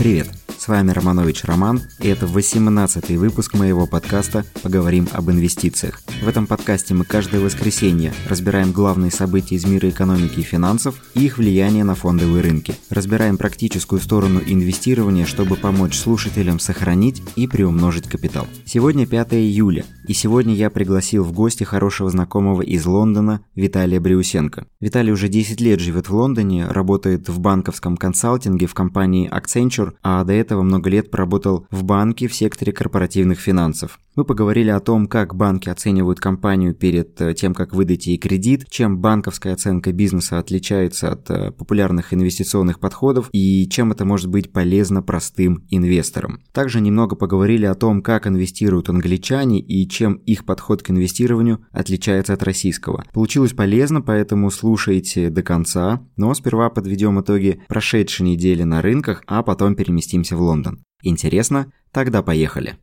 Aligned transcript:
Привет! 0.00 0.39
Вами 0.70 0.92
Романович 0.92 1.46
Роман, 1.46 1.80
и 1.98 2.06
это 2.06 2.26
18-й 2.26 3.16
выпуск 3.16 3.54
моего 3.54 3.88
подкаста 3.88 4.44
«Поговорим 4.62 5.08
об 5.10 5.28
инвестициях». 5.28 6.00
В 6.22 6.28
этом 6.28 6.46
подкасте 6.46 6.94
мы 6.94 7.04
каждое 7.04 7.40
воскресенье 7.40 8.12
разбираем 8.28 8.70
главные 8.70 9.10
события 9.10 9.56
из 9.56 9.64
мира 9.64 9.88
экономики 9.88 10.38
и 10.38 10.44
финансов 10.44 10.94
и 11.14 11.24
их 11.24 11.38
влияние 11.38 11.82
на 11.82 11.96
фондовые 11.96 12.44
рынки. 12.44 12.76
Разбираем 12.88 13.36
практическую 13.36 14.00
сторону 14.00 14.40
инвестирования, 14.46 15.26
чтобы 15.26 15.56
помочь 15.56 15.98
слушателям 15.98 16.60
сохранить 16.60 17.20
и 17.34 17.48
приумножить 17.48 18.08
капитал. 18.08 18.46
Сегодня 18.64 19.08
5 19.08 19.34
июля, 19.34 19.84
и 20.06 20.12
сегодня 20.12 20.54
я 20.54 20.70
пригласил 20.70 21.24
в 21.24 21.32
гости 21.32 21.64
хорошего 21.64 22.10
знакомого 22.10 22.62
из 22.62 22.86
Лондона 22.86 23.40
Виталия 23.56 23.98
Бриусенко. 23.98 24.68
Виталий 24.78 25.12
уже 25.12 25.26
10 25.26 25.60
лет 25.60 25.80
живет 25.80 26.08
в 26.08 26.14
Лондоне, 26.14 26.68
работает 26.68 27.28
в 27.28 27.40
банковском 27.40 27.96
консалтинге 27.96 28.66
в 28.66 28.74
компании 28.74 29.28
Accenture, 29.28 29.94
а 30.04 30.22
до 30.22 30.32
этого 30.32 30.59
этого 30.60 30.62
много 30.62 30.90
лет 30.90 31.10
проработал 31.10 31.66
в 31.70 31.84
банке 31.84 32.28
в 32.28 32.34
секторе 32.34 32.72
корпоративных 32.72 33.38
финансов. 33.38 33.98
Мы 34.16 34.24
поговорили 34.24 34.70
о 34.70 34.80
том, 34.80 35.06
как 35.06 35.34
банки 35.34 35.68
оценивают 35.68 36.20
компанию 36.20 36.74
перед 36.74 37.20
э, 37.20 37.32
тем, 37.34 37.54
как 37.54 37.72
выдать 37.72 38.06
ей 38.06 38.18
кредит, 38.18 38.66
чем 38.68 38.98
банковская 38.98 39.52
оценка 39.52 39.92
бизнеса 39.92 40.38
отличается 40.38 41.12
от 41.12 41.30
э, 41.30 41.52
популярных 41.52 42.12
инвестиционных 42.12 42.80
подходов 42.80 43.28
и 43.32 43.68
чем 43.68 43.92
это 43.92 44.04
может 44.04 44.28
быть 44.28 44.52
полезно 44.52 45.02
простым 45.02 45.64
инвесторам. 45.70 46.40
Также 46.52 46.80
немного 46.80 47.16
поговорили 47.16 47.66
о 47.66 47.74
том, 47.74 48.02
как 48.02 48.26
инвестируют 48.26 48.88
англичане 48.88 49.60
и 49.60 49.88
чем 49.88 50.14
их 50.14 50.44
подход 50.44 50.82
к 50.82 50.90
инвестированию 50.90 51.60
отличается 51.70 52.34
от 52.34 52.42
российского. 52.42 53.04
Получилось 53.14 53.52
полезно, 53.52 54.02
поэтому 54.02 54.50
слушайте 54.50 55.30
до 55.30 55.42
конца, 55.42 56.02
но 56.16 56.34
сперва 56.34 56.68
подведем 56.68 57.20
итоги 57.20 57.62
прошедшей 57.68 58.26
недели 58.26 58.64
на 58.64 58.82
рынках, 58.82 59.22
а 59.26 59.42
потом 59.42 59.76
переместимся 59.76 60.36
в 60.36 60.42
Лондон. 60.42 60.49
Интересно? 61.02 61.72
Тогда 61.92 62.22
поехали. 62.22 62.76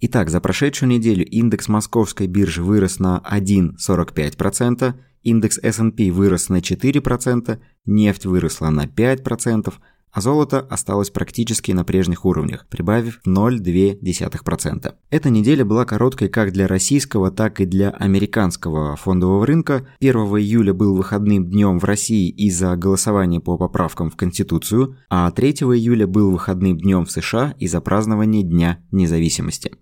Итак, 0.00 0.30
за 0.30 0.40
прошедшую 0.40 0.88
неделю 0.88 1.26
индекс 1.26 1.68
московской 1.68 2.26
биржи 2.26 2.62
вырос 2.62 2.98
на 3.00 3.22
1,45%, 3.30 4.94
индекс 5.22 5.58
S&P 5.58 6.10
вырос 6.10 6.48
на 6.48 6.60
4%, 6.60 7.58
нефть 7.84 8.24
выросла 8.24 8.70
на 8.70 8.86
5%, 8.86 9.74
а 10.12 10.20
золото 10.20 10.60
осталось 10.70 11.10
практически 11.10 11.72
на 11.72 11.84
прежних 11.84 12.24
уровнях, 12.24 12.66
прибавив 12.68 13.20
0,2%. 13.26 14.94
Эта 15.10 15.30
неделя 15.30 15.64
была 15.64 15.84
короткой 15.84 16.28
как 16.28 16.52
для 16.52 16.66
российского, 16.66 17.30
так 17.30 17.60
и 17.60 17.66
для 17.66 17.90
американского 17.90 18.96
фондового 18.96 19.46
рынка. 19.46 19.86
1 20.00 20.16
июля 20.16 20.74
был 20.74 20.94
выходным 20.96 21.48
днем 21.48 21.78
в 21.78 21.84
России 21.84 22.28
из-за 22.28 22.76
голосования 22.76 23.40
по 23.40 23.56
поправкам 23.56 24.10
в 24.10 24.16
Конституцию, 24.16 24.96
а 25.08 25.30
3 25.30 25.50
июля 25.50 26.06
был 26.06 26.30
выходным 26.30 26.78
днем 26.78 27.04
в 27.04 27.10
США 27.10 27.54
из-за 27.58 27.80
празднования 27.80 28.42
Дня 28.42 28.78
независимости. 28.90 29.72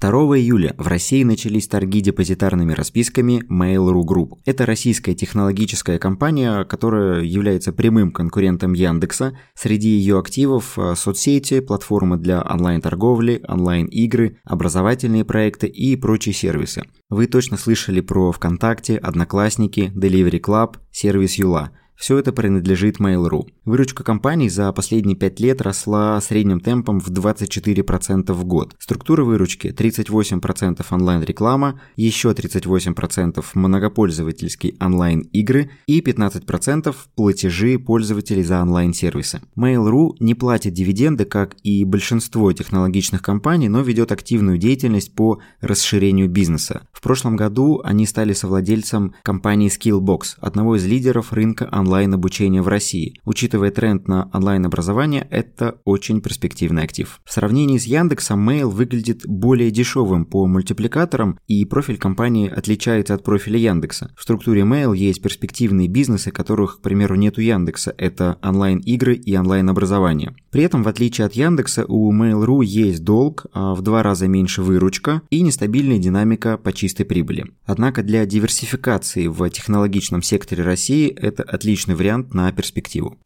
2 0.00 0.10
июля 0.38 0.74
в 0.78 0.86
России 0.86 1.22
начались 1.22 1.68
торги 1.68 2.00
депозитарными 2.00 2.72
расписками 2.72 3.42
Mail.ru 3.50 4.02
Group. 4.02 4.38
Это 4.44 4.66
российская 4.66 5.14
технологическая 5.14 5.98
компания, 5.98 6.64
которая 6.64 7.22
является 7.22 7.72
прямым 7.72 8.10
конкурентом 8.10 8.72
Яндекса. 8.72 9.36
Среди 9.54 9.88
ее 9.88 10.18
активов 10.18 10.78
э, 10.78 10.94
соцсети, 10.96 11.60
платформы 11.60 12.16
для 12.16 12.42
онлайн-торговли, 12.42 13.44
онлайн-игры, 13.46 14.38
образовательные 14.44 15.24
проекты 15.24 15.66
и 15.66 15.96
прочие 15.96 16.32
сервисы. 16.34 16.84
Вы 17.10 17.26
точно 17.26 17.56
слышали 17.56 18.00
про 18.00 18.32
ВКонтакте, 18.32 18.96
Одноклассники, 18.96 19.92
Delivery 19.94 20.40
Club, 20.40 20.76
сервис 20.90 21.34
Юла– 21.34 21.70
все 22.02 22.18
это 22.18 22.32
принадлежит 22.32 22.98
Mail.ru. 22.98 23.46
Выручка 23.64 24.02
компании 24.02 24.48
за 24.48 24.72
последние 24.72 25.16
5 25.16 25.38
лет 25.38 25.62
росла 25.62 26.20
средним 26.20 26.58
темпом 26.58 26.98
в 26.98 27.08
24% 27.08 28.32
в 28.32 28.44
год. 28.44 28.74
Структура 28.80 29.22
выручки 29.22 29.68
38% 29.68 30.84
онлайн-реклама, 30.90 31.80
еще 31.94 32.32
38% 32.32 33.44
многопользовательские 33.54 34.74
онлайн-игры 34.80 35.70
и 35.86 36.00
15% 36.00 36.92
платежи 37.14 37.78
пользователей 37.78 38.42
за 38.42 38.60
онлайн-сервисы. 38.60 39.40
Mail.ru 39.56 40.16
не 40.18 40.34
платит 40.34 40.72
дивиденды, 40.72 41.24
как 41.24 41.54
и 41.62 41.84
большинство 41.84 42.52
технологичных 42.52 43.22
компаний, 43.22 43.68
но 43.68 43.80
ведет 43.80 44.10
активную 44.10 44.58
деятельность 44.58 45.14
по 45.14 45.38
расширению 45.60 46.28
бизнеса. 46.28 46.82
В 46.92 47.00
прошлом 47.00 47.36
году 47.36 47.80
они 47.84 48.06
стали 48.06 48.32
совладельцем 48.32 49.14
компании 49.22 49.70
Skillbox, 49.70 50.38
одного 50.40 50.74
из 50.74 50.84
лидеров 50.84 51.32
рынка 51.32 51.68
онлайн 51.70 51.91
онлайн-обучения 51.92 52.62
в 52.62 52.68
России. 52.68 53.20
Учитывая 53.26 53.70
тренд 53.70 54.08
на 54.08 54.30
онлайн-образование, 54.32 55.26
это 55.30 55.76
очень 55.84 56.22
перспективный 56.22 56.84
актив. 56.84 57.20
В 57.22 57.30
сравнении 57.30 57.76
с 57.76 57.84
Яндексом, 57.84 58.48
Mail 58.48 58.70
выглядит 58.70 59.26
более 59.26 59.70
дешевым 59.70 60.24
по 60.24 60.46
мультипликаторам, 60.46 61.38
и 61.46 61.66
профиль 61.66 61.98
компании 61.98 62.48
отличается 62.48 63.12
от 63.12 63.22
профиля 63.22 63.58
Яндекса. 63.58 64.10
В 64.16 64.22
структуре 64.22 64.62
Mail 64.62 64.96
есть 64.96 65.20
перспективные 65.20 65.86
бизнесы, 65.86 66.30
которых, 66.30 66.78
к 66.78 66.82
примеру, 66.82 67.14
нет 67.16 67.36
у 67.36 67.42
Яндекса. 67.42 67.94
Это 67.98 68.38
онлайн-игры 68.42 69.14
и 69.14 69.36
онлайн-образование. 69.36 70.34
При 70.50 70.62
этом, 70.62 70.82
в 70.82 70.88
отличие 70.88 71.26
от 71.26 71.34
Яндекса, 71.34 71.84
у 71.86 72.10
Mail.ru 72.10 72.64
есть 72.64 73.04
долг, 73.04 73.44
а 73.52 73.74
в 73.74 73.82
два 73.82 74.02
раза 74.02 74.28
меньше 74.28 74.62
выручка 74.62 75.20
и 75.28 75.42
нестабильная 75.42 75.98
динамика 75.98 76.56
по 76.56 76.72
чистой 76.72 77.04
прибыли. 77.04 77.44
Однако 77.66 78.02
для 78.02 78.24
диверсификации 78.24 79.26
в 79.26 79.46
технологичном 79.50 80.22
секторе 80.22 80.64
России 80.64 81.08
это 81.08 81.42
отличный 81.42 81.71
отличный 81.72 81.94
вариант 81.94 82.34
на 82.34 82.52
перспективу. 82.52 83.16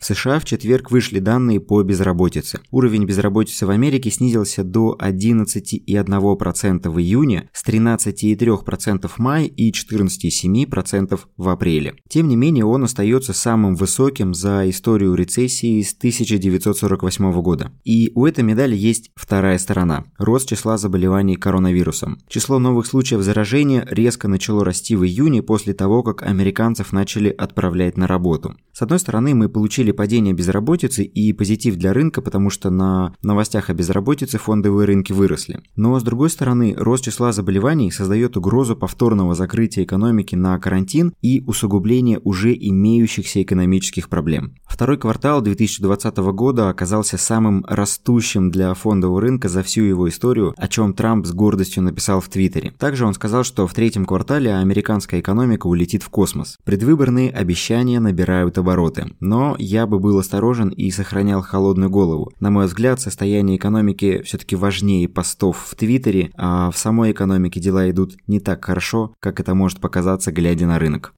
В 0.00 0.06
США 0.06 0.40
в 0.40 0.46
четверг 0.46 0.90
вышли 0.90 1.18
данные 1.18 1.60
по 1.60 1.82
безработице. 1.82 2.60
Уровень 2.70 3.04
безработицы 3.04 3.66
в 3.66 3.70
Америке 3.70 4.10
снизился 4.10 4.64
до 4.64 4.96
11,1% 4.98 6.88
в 6.88 6.98
июне, 6.98 7.50
с 7.52 7.62
13,3% 7.66 9.08
в 9.08 9.18
мае 9.18 9.46
и 9.46 9.70
14,7% 9.70 11.20
в 11.36 11.48
апреле. 11.50 11.96
Тем 12.08 12.28
не 12.28 12.36
менее, 12.36 12.64
он 12.64 12.84
остается 12.84 13.34
самым 13.34 13.74
высоким 13.74 14.32
за 14.32 14.70
историю 14.70 15.14
рецессии 15.14 15.82
с 15.82 15.92
1948 15.92 17.42
года. 17.42 17.70
И 17.84 18.10
у 18.14 18.24
этой 18.24 18.42
медали 18.42 18.74
есть 18.74 19.10
вторая 19.14 19.58
сторона– 19.58 20.04
рост 20.18 20.48
числа 20.48 20.78
заболеваний 20.78 21.36
коронавирусом. 21.36 22.20
Число 22.26 22.58
новых 22.58 22.86
случаев 22.86 23.20
заражения 23.20 23.86
резко 23.90 24.28
начало 24.28 24.64
расти 24.64 24.96
в 24.96 25.04
июне 25.04 25.42
после 25.42 25.74
того, 25.74 26.02
как 26.02 26.22
американцев 26.22 26.94
начали 26.94 27.28
отправлять 27.28 27.98
на 27.98 28.06
работу. 28.06 28.56
С 28.72 28.80
одной 28.80 28.98
стороны, 28.98 29.34
мы 29.34 29.50
получили 29.50 29.89
получили 29.90 30.00
падение 30.00 30.34
безработицы 30.34 31.04
и 31.04 31.32
позитив 31.32 31.76
для 31.76 31.92
рынка, 31.92 32.22
потому 32.22 32.50
что 32.50 32.70
на 32.70 33.12
новостях 33.22 33.70
о 33.70 33.74
безработице 33.74 34.38
фондовые 34.38 34.86
рынки 34.86 35.12
выросли. 35.12 35.60
Но 35.76 35.98
с 35.98 36.02
другой 36.02 36.30
стороны, 36.30 36.74
рост 36.76 37.04
числа 37.04 37.32
заболеваний 37.32 37.90
создает 37.90 38.36
угрозу 38.36 38.76
повторного 38.76 39.34
закрытия 39.34 39.84
экономики 39.84 40.36
на 40.36 40.58
карантин 40.58 41.12
и 41.22 41.42
усугубления 41.46 42.18
уже 42.24 42.54
имеющихся 42.54 43.42
экономических 43.42 44.08
проблем. 44.08 44.54
Второй 44.66 44.98
квартал 44.98 45.42
2020 45.42 46.16
года 46.32 46.70
оказался 46.70 47.18
самым 47.18 47.64
растущим 47.68 48.50
для 48.50 48.74
фондового 48.74 49.20
рынка 49.20 49.48
за 49.48 49.62
всю 49.62 49.82
его 49.82 50.08
историю, 50.08 50.54
о 50.56 50.68
чем 50.68 50.94
Трамп 50.94 51.26
с 51.26 51.32
гордостью 51.32 51.82
написал 51.82 52.20
в 52.20 52.28
Твиттере. 52.28 52.72
Также 52.78 53.06
он 53.06 53.14
сказал, 53.14 53.44
что 53.44 53.66
в 53.66 53.74
третьем 53.74 54.06
квартале 54.06 54.54
американская 54.54 55.20
экономика 55.20 55.66
улетит 55.66 56.02
в 56.02 56.08
космос. 56.08 56.56
Предвыборные 56.64 57.30
обещания 57.30 58.00
набирают 58.00 58.58
обороты. 58.58 59.06
Но 59.20 59.56
я 59.58 59.79
я 59.80 59.86
бы 59.86 59.98
был 59.98 60.18
осторожен 60.18 60.68
и 60.68 60.90
сохранял 60.90 61.40
холодную 61.40 61.90
голову. 61.90 62.30
На 62.38 62.50
мой 62.50 62.66
взгляд, 62.66 63.00
состояние 63.00 63.56
экономики 63.56 64.22
все-таки 64.22 64.54
важнее 64.54 65.08
постов 65.08 65.68
в 65.70 65.74
Твиттере, 65.74 66.30
а 66.36 66.70
в 66.70 66.76
самой 66.76 67.12
экономике 67.12 67.60
дела 67.60 67.90
идут 67.90 68.16
не 68.26 68.40
так 68.40 68.64
хорошо, 68.64 69.14
как 69.20 69.40
это 69.40 69.54
может 69.54 69.80
показаться, 69.80 70.32
глядя 70.32 70.66
на 70.66 70.78
рынок. 70.78 71.14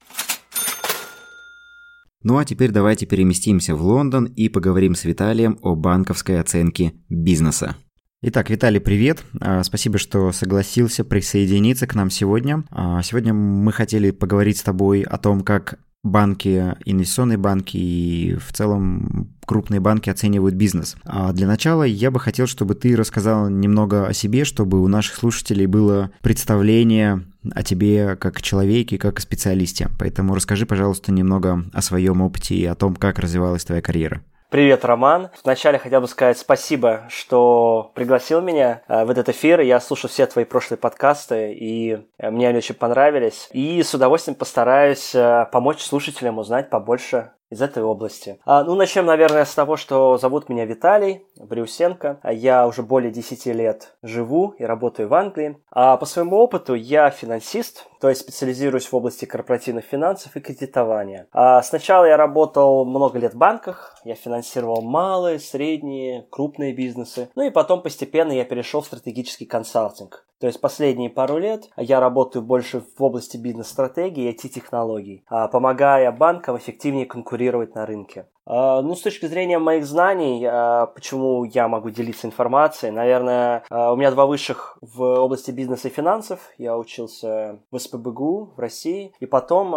Ну 2.23 2.39
а 2.39 2.45
теперь 2.45 2.71
давайте 2.71 3.05
переместимся 3.05 3.75
в 3.75 3.83
Лондон 3.83 4.27
и 4.27 4.49
поговорим 4.49 4.95
с 4.95 5.05
Виталием 5.05 5.59
о 5.61 5.75
банковской 5.75 6.39
оценке 6.39 6.93
бизнеса. 7.09 7.77
Итак, 8.25 8.49
Виталий, 8.49 8.79
привет. 8.79 9.25
А, 9.41 9.65
спасибо, 9.65 9.99
что 9.99 10.31
согласился 10.31 11.05
присоединиться 11.05 11.89
к 11.89 11.97
нам 11.97 12.11
сегодня. 12.11 12.63
А, 12.71 13.03
сегодня 13.03 13.35
мы 13.35 13.73
хотели 13.73 14.13
поговорить 14.13 14.59
с 14.59 14.63
тобой 14.63 15.03
о 15.03 15.19
том, 15.19 15.41
как 15.41 15.81
банки, 16.03 16.75
инвестиционные 16.85 17.39
банки 17.39 17.77
и 17.77 18.37
в 18.37 18.53
целом 18.53 19.33
крупные 19.47 19.81
банки 19.81 20.11
оценивают 20.11 20.55
бизнес. 20.55 20.97
А 21.05 21.33
для 21.33 21.47
начала 21.47 21.85
я 21.85 22.11
бы 22.11 22.19
хотел, 22.19 22.47
чтобы 22.47 22.75
ты 22.75 22.97
рассказал 22.97 23.49
немного 23.49 24.07
о 24.07 24.13
себе, 24.13 24.45
чтобы 24.45 24.83
у 24.83 24.89
наших 24.89 25.15
слушателей 25.17 25.67
было 25.67 26.11
представление 26.21 27.25
о 27.53 27.63
тебе 27.63 28.17
как 28.17 28.43
человеке, 28.43 28.99
как 28.99 29.21
специалисте. 29.21 29.91
Поэтому 29.99 30.35
расскажи, 30.35 30.67
пожалуйста, 30.67 31.13
немного 31.13 31.65
о 31.73 31.83
своем 31.83 32.21
опыте 32.21 32.55
и 32.55 32.65
о 32.65 32.75
том, 32.75 32.97
как 32.97 33.19
развивалась 33.19 33.65
твоя 33.65 33.83
карьера. 33.83 34.23
Привет, 34.53 34.85
Роман. 34.85 35.31
Вначале 35.43 35.79
хотел 35.79 36.03
бы 36.03 36.07
сказать 36.07 36.37
спасибо, 36.37 37.05
что 37.09 37.91
пригласил 37.95 38.43
меня 38.43 38.83
в 38.87 39.09
этот 39.09 39.31
эфир. 39.31 39.61
Я 39.61 39.81
слушал 39.81 40.11
все 40.11 40.27
твои 40.27 40.45
прошлые 40.45 40.77
подкасты, 40.79 41.55
и 41.55 42.07
мне 42.19 42.49
они 42.51 42.59
очень 42.59 42.75
понравились. 42.75 43.49
И 43.53 43.83
с 43.83 43.95
удовольствием 43.95 44.37
постараюсь 44.37 45.17
помочь 45.51 45.81
слушателям 45.81 46.37
узнать 46.37 46.69
побольше 46.69 47.31
из 47.49 47.63
этой 47.63 47.83
области. 47.83 48.41
А, 48.47 48.65
ну, 48.65 48.75
начнем, 48.75 49.05
наверное, 49.07 49.45
с 49.45 49.55
того, 49.55 49.77
что 49.77 50.17
зовут 50.17 50.49
меня 50.49 50.65
Виталий 50.65 51.27
Брюсенко. 51.37 52.19
Я 52.25 52.67
уже 52.67 52.83
более 52.83 53.11
10 53.11 53.47
лет 53.47 53.95
живу 54.03 54.55
и 54.59 54.65
работаю 54.65 55.09
в 55.09 55.15
Англии. 55.15 55.59
А 55.71 55.99
по 55.99 56.07
своему 56.07 56.37
опыту 56.37 56.75
я 56.75 57.11
финансист, 57.11 57.87
то 58.03 58.09
есть 58.09 58.23
специализируюсь 58.23 58.91
в 58.91 58.97
области 58.97 59.27
корпоративных 59.27 59.85
финансов 59.85 60.35
и 60.35 60.41
кредитования. 60.41 61.29
А 61.31 61.63
сначала 61.63 62.05
я 62.05 62.17
работал 62.17 62.85
много 62.85 63.21
лет 63.21 63.35
в 63.35 63.39
банках, 63.39 63.97
я 64.03 64.17
финансировал 64.17 64.83
малые, 64.83 65.39
средние, 65.39 66.27
крупные 66.29 66.75
бизнесы. 66.75 67.31
Ну 67.37 67.45
и 67.45 67.51
потом 67.51 67.81
постепенно 67.81 68.33
я 68.33 68.45
перешел 68.45 68.81
в 68.81 68.87
стратегический 68.87 69.47
консалтинг. 69.47 70.27
То 70.41 70.49
есть 70.49 70.61
последние 70.61 71.11
пару 71.11 71.39
лет 71.39 71.71
я 71.77 72.01
работаю 72.01 72.43
больше 72.43 72.81
в 72.81 73.01
области 73.01 73.37
бизнес-стратегии 73.37 74.25
и 74.25 74.35
IT-технологий, 74.35 75.25
а, 75.29 75.47
помогая 75.47 76.11
банкам 76.11 76.57
эффективнее 76.57 77.07
конкурировать 77.07 77.77
на 77.77 77.87
рынке. 77.87 78.27
А, 78.45 78.83
ну, 78.83 78.95
с 78.95 79.03
точки 79.03 79.27
зрения 79.27 79.59
моих 79.59 79.85
знаний, 79.87 80.45
а, 80.45 80.87
почему 80.87 81.45
я 81.45 81.69
могу 81.69 81.91
делиться 81.91 82.27
информацией, 82.27 82.93
наверное, 82.93 83.65
у 83.71 83.97
меня 83.97 84.11
два 84.11 84.27
высших 84.27 84.79
в 84.81 85.03
области 85.03 85.51
бизнеса 85.51 85.89
и 85.89 85.93
финансов. 85.93 86.51
Я 86.59 86.77
учился 86.77 87.61
в 87.71 87.79
СПБГУ 87.79 88.55
в 88.57 88.59
России, 88.59 89.13
и 89.21 89.27
потом 89.27 89.73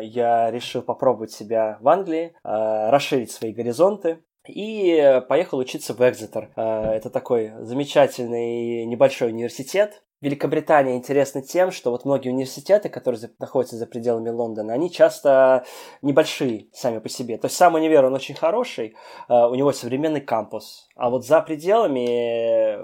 я 0.00 0.50
решил 0.50 0.82
попробовать 0.82 1.32
себя 1.32 1.78
в 1.80 1.88
Англии, 1.88 2.34
расширить 2.42 3.30
свои 3.30 3.52
горизонты. 3.52 4.22
И 4.46 5.22
поехал 5.28 5.58
учиться 5.58 5.94
в 5.94 6.00
Экзетер. 6.00 6.50
Это 6.54 7.08
такой 7.08 7.52
замечательный 7.60 8.84
небольшой 8.84 9.28
университет, 9.30 10.02
Великобритания 10.24 10.96
интересна 10.96 11.42
тем, 11.42 11.70
что 11.70 11.90
вот 11.90 12.06
многие 12.06 12.30
университеты, 12.30 12.88
которые 12.88 13.30
находятся 13.38 13.76
за 13.76 13.86
пределами 13.86 14.30
Лондона, 14.30 14.72
они 14.72 14.90
часто 14.90 15.66
небольшие 16.00 16.68
сами 16.72 16.98
по 16.98 17.10
себе. 17.10 17.36
То 17.36 17.44
есть 17.44 17.58
сам 17.58 17.74
универ, 17.74 18.06
он 18.06 18.14
очень 18.14 18.34
хороший, 18.34 18.96
э, 19.28 19.34
у 19.34 19.54
него 19.54 19.70
современный 19.72 20.22
кампус. 20.22 20.88
А 20.96 21.10
вот 21.10 21.26
за 21.26 21.42
пределами, 21.42 22.78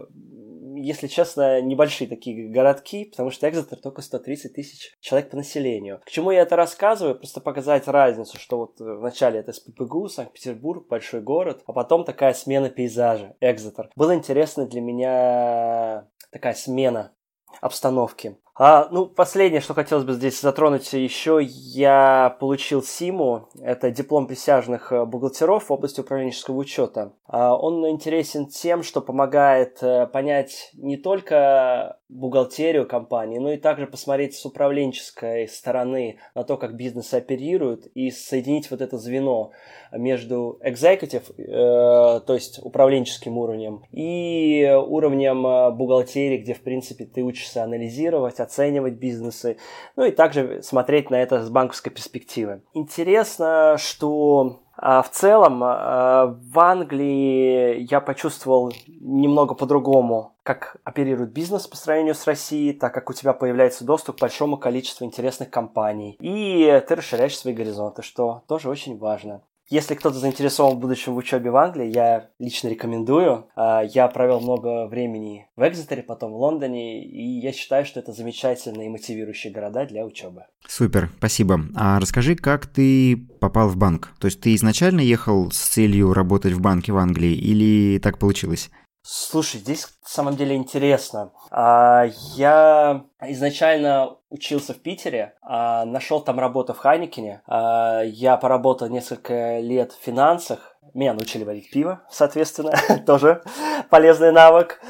если 0.79 1.07
честно, 1.07 1.63
небольшие 1.63 2.09
такие 2.09 2.47
городки, 2.51 3.07
потому 3.07 3.31
что 3.31 3.49
Экзетер 3.49 3.79
только 3.79 4.03
130 4.03 4.53
тысяч 4.53 4.99
человек 5.01 5.31
по 5.31 5.39
населению. 5.39 6.03
К 6.05 6.11
чему 6.11 6.33
я 6.33 6.43
это 6.43 6.57
рассказываю? 6.57 7.15
Просто 7.15 7.41
показать 7.41 7.89
разницу, 7.89 8.39
что 8.39 8.59
вот 8.59 8.81
вначале 8.81 9.41
это 9.41 9.55
СППГУ, 9.55 10.09
Санкт-Петербург, 10.09 10.87
большой 10.89 11.23
город, 11.23 11.63
а 11.65 11.73
потом 11.73 12.05
такая 12.05 12.35
смена 12.35 12.69
пейзажа, 12.69 13.35
Экзетер. 13.41 13.89
Было 13.97 14.15
интересно 14.15 14.67
для 14.67 14.83
меня 14.83 16.07
такая 16.31 16.53
смена 16.53 17.13
обстановки. 17.61 18.37
А, 18.63 18.89
ну, 18.91 19.07
последнее, 19.07 19.63
что 19.63 19.73
хотелось 19.73 20.05
бы 20.05 20.13
здесь 20.13 20.39
затронуть 20.39 20.93
еще, 20.93 21.41
я 21.43 22.37
получил 22.41 22.83
СИМу, 22.83 23.49
это 23.63 23.91
диплом 23.91 24.27
присяжных 24.27 24.93
э, 24.93 25.07
бухгалтеров 25.07 25.71
в 25.71 25.73
области 25.73 26.01
управленческого 26.01 26.59
учета. 26.59 27.15
А, 27.27 27.57
он 27.57 27.89
интересен 27.89 28.49
тем, 28.49 28.83
что 28.83 29.01
помогает 29.01 29.79
э, 29.83 30.07
понять 30.09 30.73
не 30.75 30.99
только 30.99 32.01
бухгалтерию 32.11 32.87
компании, 32.87 33.39
но 33.39 33.53
и 33.53 33.57
также 33.57 33.87
посмотреть 33.87 34.35
с 34.35 34.45
управленческой 34.45 35.47
стороны 35.49 36.19
на 36.35 36.43
то, 36.43 36.57
как 36.57 36.75
бизнес 36.75 37.15
оперирует, 37.15 37.87
и 37.95 38.11
соединить 38.11 38.71
вот 38.71 38.81
это 38.81 38.99
звено 38.99 39.53
между 39.93 40.59
executive, 40.65 41.33
э, 41.39 42.21
то 42.21 42.35
есть 42.35 42.59
управленческим 42.63 43.39
уровнем, 43.39 43.85
и 43.93 44.69
уровнем 44.87 45.47
э, 45.47 45.71
бухгалтерии, 45.71 46.39
где, 46.39 46.55
в 46.55 46.63
принципе, 46.63 47.05
ты 47.07 47.23
учишься 47.23 47.63
анализировать, 47.63 48.41
оценивать 48.51 48.95
бизнесы, 48.95 49.57
ну 49.97 50.05
и 50.05 50.11
также 50.11 50.63
смотреть 50.63 51.11
на 51.11 51.23
это 51.23 51.43
с 51.43 51.49
банковской 51.49 51.93
перспективы. 51.93 52.63
Интересно, 52.75 53.77
что 53.79 54.61
а 54.83 55.03
в 55.03 55.11
целом 55.11 55.63
а, 55.63 56.35
в 56.41 56.59
Англии 56.59 57.87
я 57.91 58.01
почувствовал 58.01 58.73
немного 58.89 59.55
по-другому, 59.55 60.37
как 60.43 60.79
оперирует 60.85 61.33
бизнес 61.33 61.67
по 61.67 61.77
сравнению 61.77 62.15
с 62.15 62.27
Россией, 62.27 62.73
так 62.73 62.95
как 62.95 63.11
у 63.11 63.13
тебя 63.13 63.35
появляется 63.35 63.85
доступ 63.85 64.17
к 64.17 64.21
большому 64.21 64.57
количеству 64.57 65.05
интересных 65.05 65.51
компаний. 65.51 66.17
И 66.19 66.83
ты 66.89 66.95
расширяешь 66.95 67.37
свои 67.37 67.53
горизонты, 67.53 68.01
что 68.01 68.43
тоже 68.49 68.71
очень 68.71 68.97
важно. 68.97 69.43
Если 69.71 69.95
кто-то 69.95 70.19
заинтересован 70.19 70.77
в 70.77 70.81
будущем 70.81 71.15
в 71.15 71.17
учебе 71.17 71.53
в 71.53 71.57
Англии, 71.57 71.95
я 71.95 72.31
лично 72.41 72.67
рекомендую. 72.67 73.47
А, 73.55 73.83
я 73.85 74.09
провел 74.09 74.41
много 74.41 74.89
времени 74.89 75.47
в 75.55 75.67
Экзетере, 75.67 76.03
потом 76.03 76.33
в 76.33 76.37
Лондоне, 76.37 77.05
и 77.05 77.39
я 77.39 77.53
считаю, 77.53 77.87
что 77.87 78.01
это 78.01 78.13
замечательные 78.13 78.89
и 78.89 78.91
мотивирующие 78.91 79.53
города 79.53 79.87
для 79.87 80.05
учебы. 80.05 80.43
Супер, 80.67 81.09
спасибо. 81.19 81.61
А 81.77 82.01
расскажи, 82.01 82.35
как 82.35 82.67
ты 82.67 83.17
попал 83.39 83.69
в 83.69 83.77
банк? 83.77 84.13
То 84.19 84.27
есть 84.27 84.41
ты 84.41 84.57
изначально 84.57 85.03
ехал 85.03 85.53
с 85.53 85.59
целью 85.59 86.13
работать 86.15 86.53
в 86.53 86.61
банке 86.61 86.91
в 86.91 86.97
Англии 86.97 87.33
или 87.33 88.01
так 88.01 88.19
получилось? 88.19 88.71
Слушай, 89.03 89.61
здесь 89.61 89.87
на 90.03 90.09
самом 90.09 90.37
деле 90.37 90.55
интересно. 90.55 91.33
А, 91.51 92.05
я 92.37 93.05
изначально 93.23 94.17
учился 94.29 94.75
в 94.75 94.79
Питере, 94.79 95.35
а, 95.41 95.87
нашел 95.87 96.21
там 96.21 96.39
работу 96.39 96.75
в 96.75 96.79
Хайникине. 96.79 97.43
А, 97.47 98.03
я 98.03 98.37
поработал 98.37 98.89
несколько 98.89 99.61
лет 99.61 99.93
в 99.93 100.05
финансах. 100.05 100.77
Меня 100.93 101.15
научили 101.15 101.45
варить 101.45 101.71
пиво, 101.71 102.03
соответственно, 102.11 102.73
тоже 103.07 103.43
полезный 103.89 104.33
навык. 104.33 104.81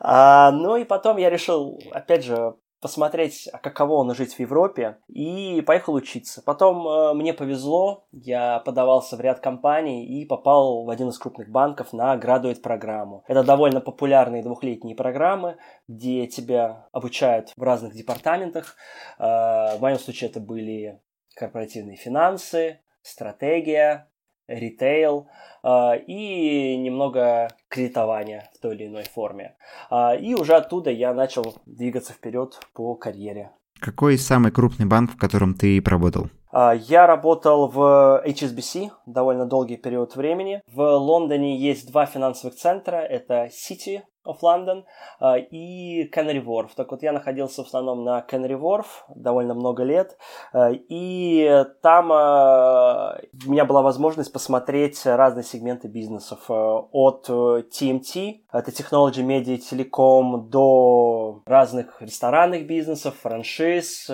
Ну 0.00 0.76
и 0.76 0.84
потом 0.84 1.16
я 1.16 1.28
решил, 1.28 1.80
опять 1.90 2.24
же, 2.24 2.54
посмотреть, 2.80 3.48
а 3.52 3.58
каково 3.58 3.94
он 3.94 4.14
жить 4.14 4.34
в 4.34 4.40
Европе, 4.40 4.98
и 5.08 5.62
поехал 5.66 5.94
учиться. 5.94 6.42
Потом 6.44 6.86
э, 6.86 7.14
мне 7.14 7.32
повезло, 7.32 8.06
я 8.12 8.60
подавался 8.60 9.16
в 9.16 9.20
ряд 9.20 9.40
компаний 9.40 10.06
и 10.06 10.24
попал 10.24 10.84
в 10.84 10.90
один 10.90 11.08
из 11.08 11.18
крупных 11.18 11.50
банков 11.50 11.92
на 11.92 12.16
градует 12.16 12.62
программу. 12.62 13.24
Это 13.26 13.42
довольно 13.42 13.80
популярные 13.80 14.42
двухлетние 14.42 14.96
программы, 14.96 15.56
где 15.88 16.26
тебя 16.26 16.88
обучают 16.92 17.52
в 17.56 17.62
разных 17.62 17.94
департаментах. 17.94 18.76
Э, 19.18 19.76
в 19.76 19.80
моем 19.80 19.98
случае 19.98 20.30
это 20.30 20.40
были 20.40 21.00
корпоративные 21.34 21.96
финансы, 21.96 22.80
стратегия, 23.02 24.08
ритейл 24.48 25.28
э, 25.62 25.98
и 26.06 26.76
немного 26.76 27.48
кредитования 27.68 28.50
в 28.54 28.60
той 28.60 28.74
или 28.74 28.86
иной 28.86 29.04
форме. 29.04 29.56
Э, 29.90 30.18
и 30.18 30.34
уже 30.34 30.54
оттуда 30.54 30.90
я 30.90 31.14
начал 31.14 31.54
двигаться 31.66 32.12
вперед 32.12 32.58
по 32.72 32.94
карьере. 32.94 33.50
Какой 33.80 34.18
самый 34.18 34.50
крупный 34.50 34.86
банк, 34.86 35.12
в 35.12 35.18
котором 35.18 35.54
ты 35.54 35.80
поработал? 35.80 36.28
Э, 36.52 36.72
я 36.76 37.06
работал 37.06 37.68
в 37.68 38.22
HSBC 38.26 38.90
довольно 39.06 39.46
долгий 39.46 39.76
период 39.76 40.16
времени. 40.16 40.62
В 40.66 40.82
Лондоне 40.82 41.56
есть 41.56 41.90
два 41.90 42.06
финансовых 42.06 42.56
центра. 42.56 42.96
Это 42.96 43.50
City 43.52 44.02
of 44.28 44.40
London 44.42 44.84
uh, 45.20 45.40
и 45.50 46.08
Canary 46.14 46.44
Wharf. 46.44 46.70
Так 46.76 46.90
вот, 46.90 47.02
я 47.02 47.12
находился 47.12 47.64
в 47.64 47.66
основном 47.66 48.04
на 48.04 48.24
Canary 48.30 48.58
Wharf 48.58 48.86
довольно 49.14 49.54
много 49.54 49.82
лет, 49.82 50.16
uh, 50.54 50.72
и 50.88 51.64
там 51.82 52.12
uh, 52.12 53.18
у 53.46 53.50
меня 53.50 53.64
была 53.64 53.82
возможность 53.82 54.32
посмотреть 54.32 55.04
разные 55.06 55.44
сегменты 55.44 55.88
бизнесов 55.88 56.44
от 56.48 57.28
TMT, 57.28 58.40
это 58.52 58.70
Technology, 58.70 59.24
Media, 59.24 59.58
Telecom, 59.58 60.48
до 60.48 61.42
разных 61.46 62.00
ресторанных 62.02 62.66
бизнесов, 62.66 63.14
франшиз, 63.22 64.10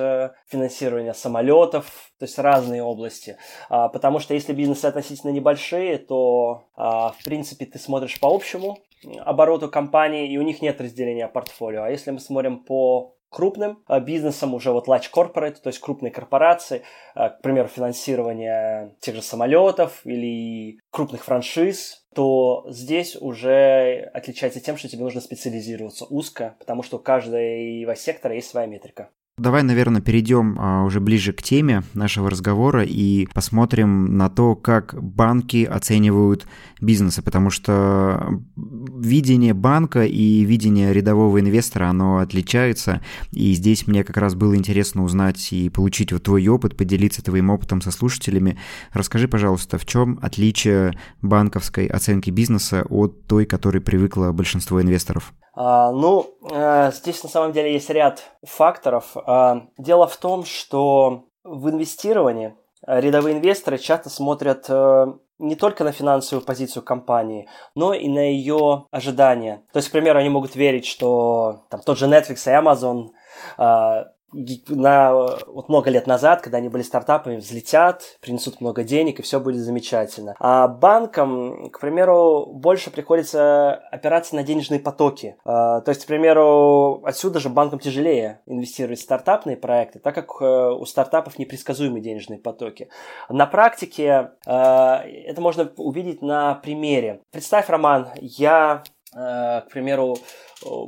финансирования 0.47 1.15
самолетов, 1.15 1.87
то 2.19 2.25
есть 2.25 2.39
разные 2.39 2.83
области. 2.83 3.37
Потому 3.69 4.19
что 4.19 4.35
если 4.35 4.53
бизнесы 4.53 4.87
относительно 4.87 5.31
небольшие, 5.31 5.99
то, 5.99 6.65
в 6.77 7.25
принципе, 7.25 7.67
ты 7.67 7.79
смотришь 7.79 8.21
по 8.21 8.29
общему 8.29 8.79
обороту 9.25 9.69
компании, 9.71 10.33
и 10.33 10.39
у 10.39 10.43
них 10.43 10.63
нет 10.63 10.81
разделения 10.81 11.29
портфолио. 11.29 11.83
А 11.83 11.91
если 11.91 12.11
мы 12.11 12.21
смотрим 12.21 12.65
по 12.65 13.15
крупным 13.35 13.83
э, 13.89 14.01
бизнесам, 14.01 14.55
уже 14.55 14.71
вот 14.71 14.87
large 14.87 15.11
corporate, 15.13 15.57
то 15.61 15.67
есть 15.67 15.81
крупные 15.81 16.13
корпорации, 16.13 16.83
э, 17.17 17.31
к 17.31 17.41
примеру, 17.43 17.69
финансирование 17.69 18.95
тех 19.01 19.17
же 19.17 19.23
самолетов 19.23 20.03
или 20.05 20.79
крупных 20.91 21.25
франшиз, 21.25 22.07
то 22.15 22.65
здесь 22.69 23.17
уже 23.17 24.11
отличается 24.15 24.61
тем, 24.61 24.77
что 24.77 24.89
тебе 24.89 25.03
нужно 25.03 25.21
специализироваться 25.21 26.05
узко, 26.05 26.55
потому 26.61 26.85
что 26.85 26.99
у 26.99 27.01
каждого 27.01 27.97
сектора 27.97 28.37
есть 28.37 28.49
своя 28.49 28.67
метрика. 28.67 29.11
Давай, 29.37 29.65
наверное, 29.65 30.01
перейдем 30.01 30.57
а, 30.61 30.85
уже 30.85 31.01
ближе 31.01 31.33
к 31.33 31.43
теме 31.43 31.83
нашего 31.93 32.31
разговора 32.31 32.85
и 32.85 33.27
посмотрим 33.35 34.17
на 34.17 34.31
то, 34.31 34.55
как 34.55 34.95
банки 35.03 35.65
оценивают 35.65 36.47
бизнесы, 36.81 37.21
потому 37.21 37.51
что 37.51 38.41
видение 38.55 39.53
банка 39.53 40.05
и 40.05 40.45
видение 40.45 40.93
рядового 40.93 41.41
инвестора, 41.41 41.89
оно 41.89 42.19
отличается, 42.19 43.01
и 43.33 43.55
здесь 43.55 43.89
мне 43.89 44.05
как 44.05 44.19
раз 44.19 44.37
было 44.37 44.55
интересно 44.55 45.03
узнать 45.03 45.53
и 45.53 45.69
получить 45.69 46.13
вот 46.13 46.23
твой 46.23 46.47
опыт, 46.47 46.77
поделиться 46.77 47.21
твоим 47.21 47.51
опытом 47.51 47.81
со 47.81 47.91
слушателями. 47.91 48.57
Расскажи, 48.93 49.27
пожалуйста, 49.27 49.79
в 49.79 49.85
чем 49.85 50.17
отличие 50.23 50.97
банковской 51.23 51.87
оценки 51.87 52.31
бизнеса 52.31 52.85
от 52.89 53.27
той, 53.27 53.47
которой 53.47 53.81
привыкло 53.81 54.31
большинство 54.31 54.81
инвесторов? 54.81 55.35
А, 55.57 55.93
ну, 55.93 56.27
а, 56.51 56.91
здесь 56.91 57.23
на 57.23 57.29
самом 57.29 57.53
деле 57.53 57.73
есть 57.73 57.91
ряд 57.91 58.23
факторов. 58.45 59.17
А, 59.17 59.67
дело 59.79 60.07
в 60.07 60.17
том, 60.17 60.45
что 60.45 61.25
в 61.45 61.71
инвестировании 61.71 62.55
рядовые 62.87 63.37
инвесторы 63.37 63.79
часто 63.79 64.11
смотрят 64.11 64.67
а, 64.69 65.17
не 65.39 65.57
только 65.57 65.85
на 65.85 65.93
финансовую 65.93 66.45
позицию 66.45 66.83
компании, 66.83 67.49
но 67.75 67.93
и 67.93 68.09
на 68.09 68.31
ее 68.31 68.87
ожидания. 68.91 69.63
То 69.73 69.79
есть, 69.79 69.89
к 69.89 69.93
примеру, 69.93 70.19
они 70.19 70.29
могут 70.29 70.55
верить, 70.55 70.87
что 70.87 71.65
там, 71.71 71.81
тот 71.81 71.99
же 71.99 72.07
Netflix 72.07 72.47
и 72.47 72.51
Amazon 72.51 73.11
а, 73.57 74.07
на, 74.69 75.13
вот 75.47 75.69
много 75.69 75.91
лет 75.91 76.07
назад, 76.07 76.43
когда 76.43 76.59
они 76.59 76.69
были 76.69 76.83
стартапами, 76.83 77.37
взлетят, 77.37 78.19
принесут 78.21 78.61
много 78.61 78.85
денег, 78.85 79.19
и 79.19 79.23
все 79.23 79.41
будет 79.41 79.63
замечательно. 79.63 80.35
А 80.39 80.69
банкам, 80.69 81.71
к 81.71 81.81
примеру, 81.81 82.47
больше 82.47 82.91
приходится 82.91 83.75
опираться 83.91 84.35
на 84.37 84.43
денежные 84.43 84.81
потоки. 84.81 85.37
А, 85.45 85.81
то 85.81 85.91
есть, 85.91 86.05
к 86.05 86.09
примеру, 86.09 87.03
отсюда 87.05 87.41
же 87.41 87.49
банкам 87.49 87.79
тяжелее 87.79 88.41
инвестировать 88.47 88.99
в 88.99 89.03
стартапные 89.03 89.57
проекты, 89.57 89.99
так 89.99 90.15
как 90.15 90.31
э, 90.41 90.71
у 90.71 90.85
стартапов 90.85 91.39
непредсказуемые 91.39 92.03
денежные 92.03 92.39
потоки. 92.39 92.89
На 93.29 93.47
практике 93.47 94.31
э, 94.47 94.51
это 94.51 95.41
можно 95.41 95.71
увидеть 95.77 96.23
на 96.23 96.55
примере. 96.57 97.21
Представь, 97.31 97.69
Роман, 97.69 98.09
я 98.21 98.83
к 99.15 99.67
примеру, 99.71 100.17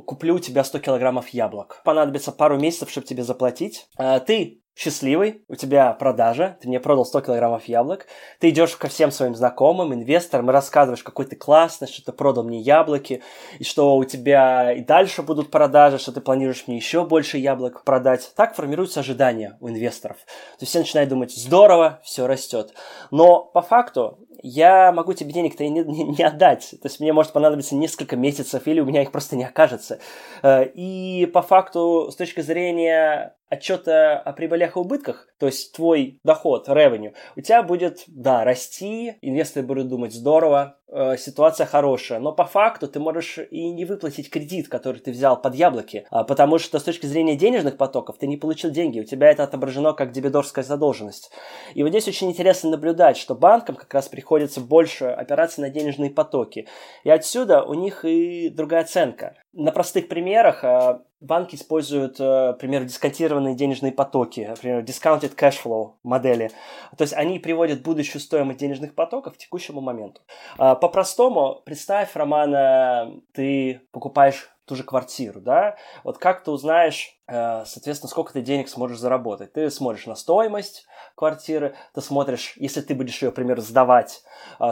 куплю 0.05 0.35
у 0.35 0.39
тебя 0.39 0.63
100 0.63 0.79
килограммов 0.79 1.29
яблок. 1.29 1.81
Понадобится 1.83 2.31
пару 2.31 2.57
месяцев, 2.57 2.89
чтобы 2.89 3.07
тебе 3.07 3.23
заплатить. 3.23 3.87
Э, 3.97 4.19
ты 4.19 4.61
счастливый, 4.77 5.43
у 5.47 5.55
тебя 5.55 5.91
продажа, 5.93 6.57
ты 6.61 6.67
мне 6.67 6.79
продал 6.79 7.03
100 7.03 7.21
килограммов 7.21 7.65
яблок, 7.65 8.05
ты 8.39 8.49
идешь 8.49 8.75
ко 8.75 8.87
всем 8.87 9.09
своим 9.09 9.33
знакомым, 9.33 9.91
инвесторам 9.93 10.49
и 10.49 10.53
рассказываешь, 10.53 11.01
какой 11.01 11.25
ты 11.25 11.35
классный, 11.35 11.87
что 11.87 12.05
ты 12.05 12.11
продал 12.11 12.43
мне 12.43 12.61
яблоки, 12.61 13.23
и 13.57 13.63
что 13.63 13.95
у 13.95 14.03
тебя 14.05 14.71
и 14.73 14.81
дальше 14.81 15.23
будут 15.23 15.49
продажи, 15.49 15.97
что 15.97 16.11
ты 16.11 16.21
планируешь 16.21 16.65
мне 16.67 16.77
еще 16.77 17.05
больше 17.05 17.39
яблок 17.39 17.83
продать. 17.83 18.31
Так 18.35 18.55
формируются 18.55 18.99
ожидания 18.99 19.57
у 19.61 19.69
инвесторов. 19.69 20.17
То 20.17 20.61
есть 20.61 20.69
все 20.69 20.79
начинают 20.79 21.09
думать, 21.09 21.35
здорово, 21.35 21.99
все 22.03 22.27
растет. 22.27 22.73
Но 23.09 23.45
по 23.45 23.63
факту 23.63 24.19
я 24.41 24.91
могу 24.91 25.13
тебе 25.13 25.33
денег-то 25.33 25.63
и 25.63 25.69
не, 25.69 25.83
не, 25.83 26.03
не 26.03 26.23
отдать. 26.23 26.71
То 26.81 26.87
есть 26.87 26.99
мне 26.99 27.13
может 27.13 27.33
понадобиться 27.33 27.75
несколько 27.75 28.15
месяцев, 28.15 28.67
или 28.67 28.79
у 28.79 28.85
меня 28.85 29.01
их 29.01 29.11
просто 29.11 29.35
не 29.35 29.43
окажется. 29.45 29.99
Э, 30.43 30.65
и 30.65 31.25
по 31.27 31.41
факту, 31.41 32.09
с 32.11 32.15
точки 32.15 32.41
зрения 32.41 33.35
отчета 33.49 34.19
о 34.19 34.33
прибылях 34.33 34.75
и 34.75 34.79
убытках, 34.79 35.27
то 35.39 35.45
есть 35.45 35.73
твой 35.73 36.19
доход, 36.23 36.67
revenue, 36.67 37.13
у 37.35 37.41
тебя 37.41 37.63
будет, 37.63 38.03
да, 38.07 38.43
расти, 38.43 39.15
инвесторы 39.21 39.65
будут 39.65 39.87
думать, 39.87 40.13
здорово, 40.13 40.77
э, 40.87 41.17
ситуация 41.17 41.65
хорошая, 41.65 42.19
но 42.19 42.31
по 42.31 42.45
факту 42.45 42.87
ты 42.87 42.99
можешь 42.99 43.39
и 43.51 43.69
не 43.71 43.85
выплатить 43.85 44.29
кредит, 44.29 44.67
который 44.67 44.99
ты 44.99 45.11
взял 45.11 45.39
под 45.39 45.55
яблоки, 45.55 46.05
а, 46.09 46.23
потому 46.23 46.57
что 46.57 46.79
с 46.79 46.83
точки 46.83 47.05
зрения 47.05 47.35
денежных 47.35 47.77
потоков 47.77 48.17
ты 48.17 48.27
не 48.27 48.37
получил 48.37 48.71
деньги, 48.71 48.99
у 48.99 49.03
тебя 49.03 49.29
это 49.29 49.43
отображено 49.43 49.93
как 49.93 50.11
дебидорская 50.11 50.63
задолженность. 50.63 51.31
И 51.73 51.83
вот 51.83 51.89
здесь 51.89 52.07
очень 52.07 52.29
интересно 52.29 52.71
наблюдать, 52.71 53.17
что 53.17 53.35
банкам 53.35 53.75
как 53.75 53.93
раз 53.93 54.07
приходится 54.07 54.61
больше 54.61 55.05
опираться 55.05 55.61
на 55.61 55.69
денежные 55.69 56.09
потоки. 56.09 56.67
И 57.03 57.09
отсюда 57.09 57.63
у 57.63 57.73
них 57.73 58.05
и 58.05 58.49
другая 58.49 58.81
оценка. 58.81 59.35
На 59.59 59.71
простых 59.71 60.07
примерах 60.07 60.63
а, 60.63 61.01
банки 61.19 61.55
используют, 61.55 62.19
э, 62.19 62.49
например, 62.49 62.83
дисконтированные 62.83 63.55
денежные 63.55 63.91
потоки, 63.91 64.41
например, 64.41 64.83
discounted 64.83 65.35
cash 65.35 65.55
flow 65.63 65.93
модели. 66.03 66.51
То 66.95 67.01
есть 67.01 67.15
они 67.15 67.39
приводят 67.39 67.81
будущую 67.81 68.21
стоимость 68.21 68.59
денежных 68.59 68.93
потоков 68.93 69.33
к 69.33 69.37
текущему 69.37 69.81
моменту. 69.81 70.21
А, 70.59 70.75
по-простому, 70.75 71.63
представь, 71.65 72.15
Романа, 72.15 73.19
ты 73.33 73.81
покупаешь 73.91 74.47
ту 74.65 74.75
же 74.75 74.83
квартиру, 74.83 75.41
да, 75.41 75.75
вот 76.03 76.19
как 76.19 76.43
ты 76.43 76.51
узнаешь, 76.51 77.17
э, 77.27 77.63
соответственно, 77.65 78.11
сколько 78.11 78.33
ты 78.33 78.43
денег 78.43 78.69
сможешь 78.69 78.99
заработать. 78.99 79.53
Ты 79.53 79.71
смотришь 79.71 80.05
на 80.05 80.13
стоимость 80.13 80.85
квартиры, 81.15 81.73
ты 81.95 82.01
смотришь, 82.01 82.53
если 82.57 82.81
ты 82.81 82.93
будешь 82.93 83.23
ее, 83.23 83.29
например, 83.29 83.59
сдавать, 83.61 84.21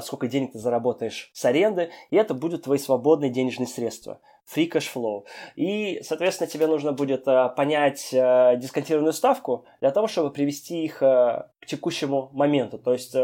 сколько 0.04 0.28
денег 0.28 0.52
ты 0.52 0.60
заработаешь 0.60 1.32
с 1.34 1.44
аренды, 1.44 1.90
и 2.12 2.18
это 2.18 2.36
будут 2.36 2.66
твои 2.66 2.78
свободные 2.78 3.32
денежные 3.32 3.66
средства 3.66 4.20
free 4.46 4.70
cash 4.70 4.92
flow. 4.94 5.26
И, 5.56 6.00
соответственно, 6.04 6.50
тебе 6.50 6.68
нужно 6.68 6.92
будет 6.92 7.28
э, 7.28 7.50
понять 7.56 8.10
э, 8.14 8.56
дисконтированную 8.58 9.14
ставку 9.14 9.66
для 9.82 9.92
того, 9.92 10.08
чтобы 10.08 10.32
привести 10.32 10.84
их 10.84 11.02
э, 11.02 11.48
к 11.60 11.66
текущему 11.66 12.30
моменту. 12.34 12.78
То 12.78 12.94
есть 12.94 13.16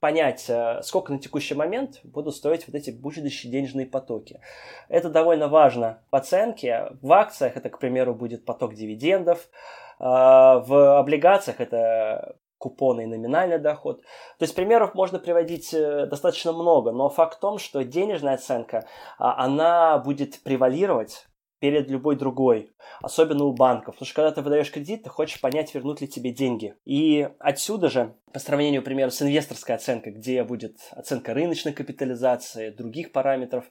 понять, 0.00 0.50
сколько 0.82 1.12
на 1.12 1.18
текущий 1.18 1.54
момент 1.54 2.00
будут 2.02 2.34
стоить 2.34 2.66
вот 2.66 2.74
эти 2.74 2.90
будущие 2.90 3.52
денежные 3.52 3.86
потоки. 3.86 4.40
Это 4.88 5.10
довольно 5.10 5.48
важно 5.48 6.02
в 6.10 6.16
оценке. 6.16 6.92
В 7.02 7.12
акциях 7.12 7.58
это, 7.58 7.68
к 7.68 7.78
примеру, 7.78 8.14
будет 8.14 8.46
поток 8.46 8.74
дивидендов. 8.74 9.50
В 9.98 10.98
облигациях 10.98 11.60
это 11.60 12.36
купоны 12.60 13.02
и 13.02 13.06
номинальный 13.06 13.58
доход. 13.58 14.02
То 14.38 14.44
есть 14.44 14.54
примеров 14.54 14.94
можно 14.94 15.18
приводить 15.18 15.72
э, 15.72 16.06
достаточно 16.06 16.52
много, 16.52 16.92
но 16.92 17.08
факт 17.08 17.38
в 17.38 17.40
том, 17.40 17.58
что 17.58 17.82
денежная 17.82 18.34
оценка, 18.34 18.86
а, 19.18 19.42
она 19.42 19.98
будет 19.98 20.42
превалировать 20.42 21.26
перед 21.60 21.88
любой 21.88 22.16
другой, 22.16 22.72
особенно 23.02 23.44
у 23.44 23.52
банков. 23.52 23.94
Потому 23.94 24.06
что 24.06 24.14
когда 24.14 24.32
ты 24.32 24.42
выдаешь 24.42 24.70
кредит, 24.72 25.04
ты 25.04 25.10
хочешь 25.10 25.40
понять, 25.40 25.74
вернут 25.74 26.00
ли 26.00 26.08
тебе 26.08 26.32
деньги. 26.32 26.74
И 26.84 27.28
отсюда 27.38 27.90
же, 27.90 28.16
по 28.32 28.38
сравнению, 28.38 28.80
например, 28.80 29.10
с 29.10 29.22
инвесторской 29.22 29.74
оценкой, 29.74 30.14
где 30.14 30.42
будет 30.42 30.78
оценка 30.92 31.34
рыночной 31.34 31.72
капитализации, 31.72 32.70
других 32.70 33.12
параметров, 33.12 33.66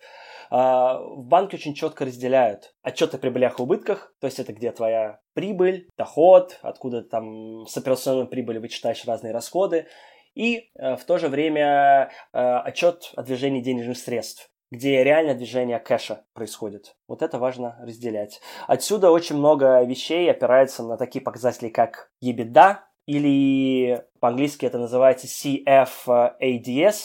а, 0.51 1.00
в 1.00 1.25
банке 1.25 1.58
очень 1.58 1.74
четко 1.74 2.05
разделяют 2.05 2.74
отчеты 2.81 3.17
о 3.17 3.19
прибылях 3.19 3.60
и 3.60 3.63
убытках, 3.63 4.13
то 4.19 4.25
есть 4.27 4.39
это 4.39 4.53
где 4.53 4.72
твоя 4.72 5.19
прибыль, 5.34 5.89
доход, 5.98 6.60
откуда 6.62 7.03
там 7.03 7.65
с 7.67 7.75
операционной 7.75 8.27
прибыли 8.27 8.60
вычитаешь 8.60 9.05
разные 9.05 9.34
расходы, 9.34 9.88
и 10.36 10.69
э, 10.75 10.96
в 10.96 11.03
то 11.05 11.17
же 11.17 11.27
время 11.27 12.12
э, 12.34 12.39
отчет 12.39 13.12
о 13.15 13.24
движении 13.24 13.62
денежных 13.62 13.98
средств 13.98 14.50
где 14.72 15.04
реально 15.04 15.36
движение 15.36 15.80
кэша 15.80 16.26
происходит. 16.34 16.96
Вот 17.08 17.22
это 17.22 17.40
важно 17.40 17.78
разделять. 17.82 18.42
Отсюда 18.68 19.12
очень 19.12 19.38
много 19.38 19.84
вещей 19.84 20.30
опирается 20.30 20.84
на 20.84 20.98
такие 20.98 21.24
показатели, 21.24 21.70
как 21.70 22.12
EBITDA, 22.24 22.80
или 23.06 24.06
по-английски 24.20 24.68
это 24.68 24.78
называется 24.78 25.26
CFADS, 25.26 26.98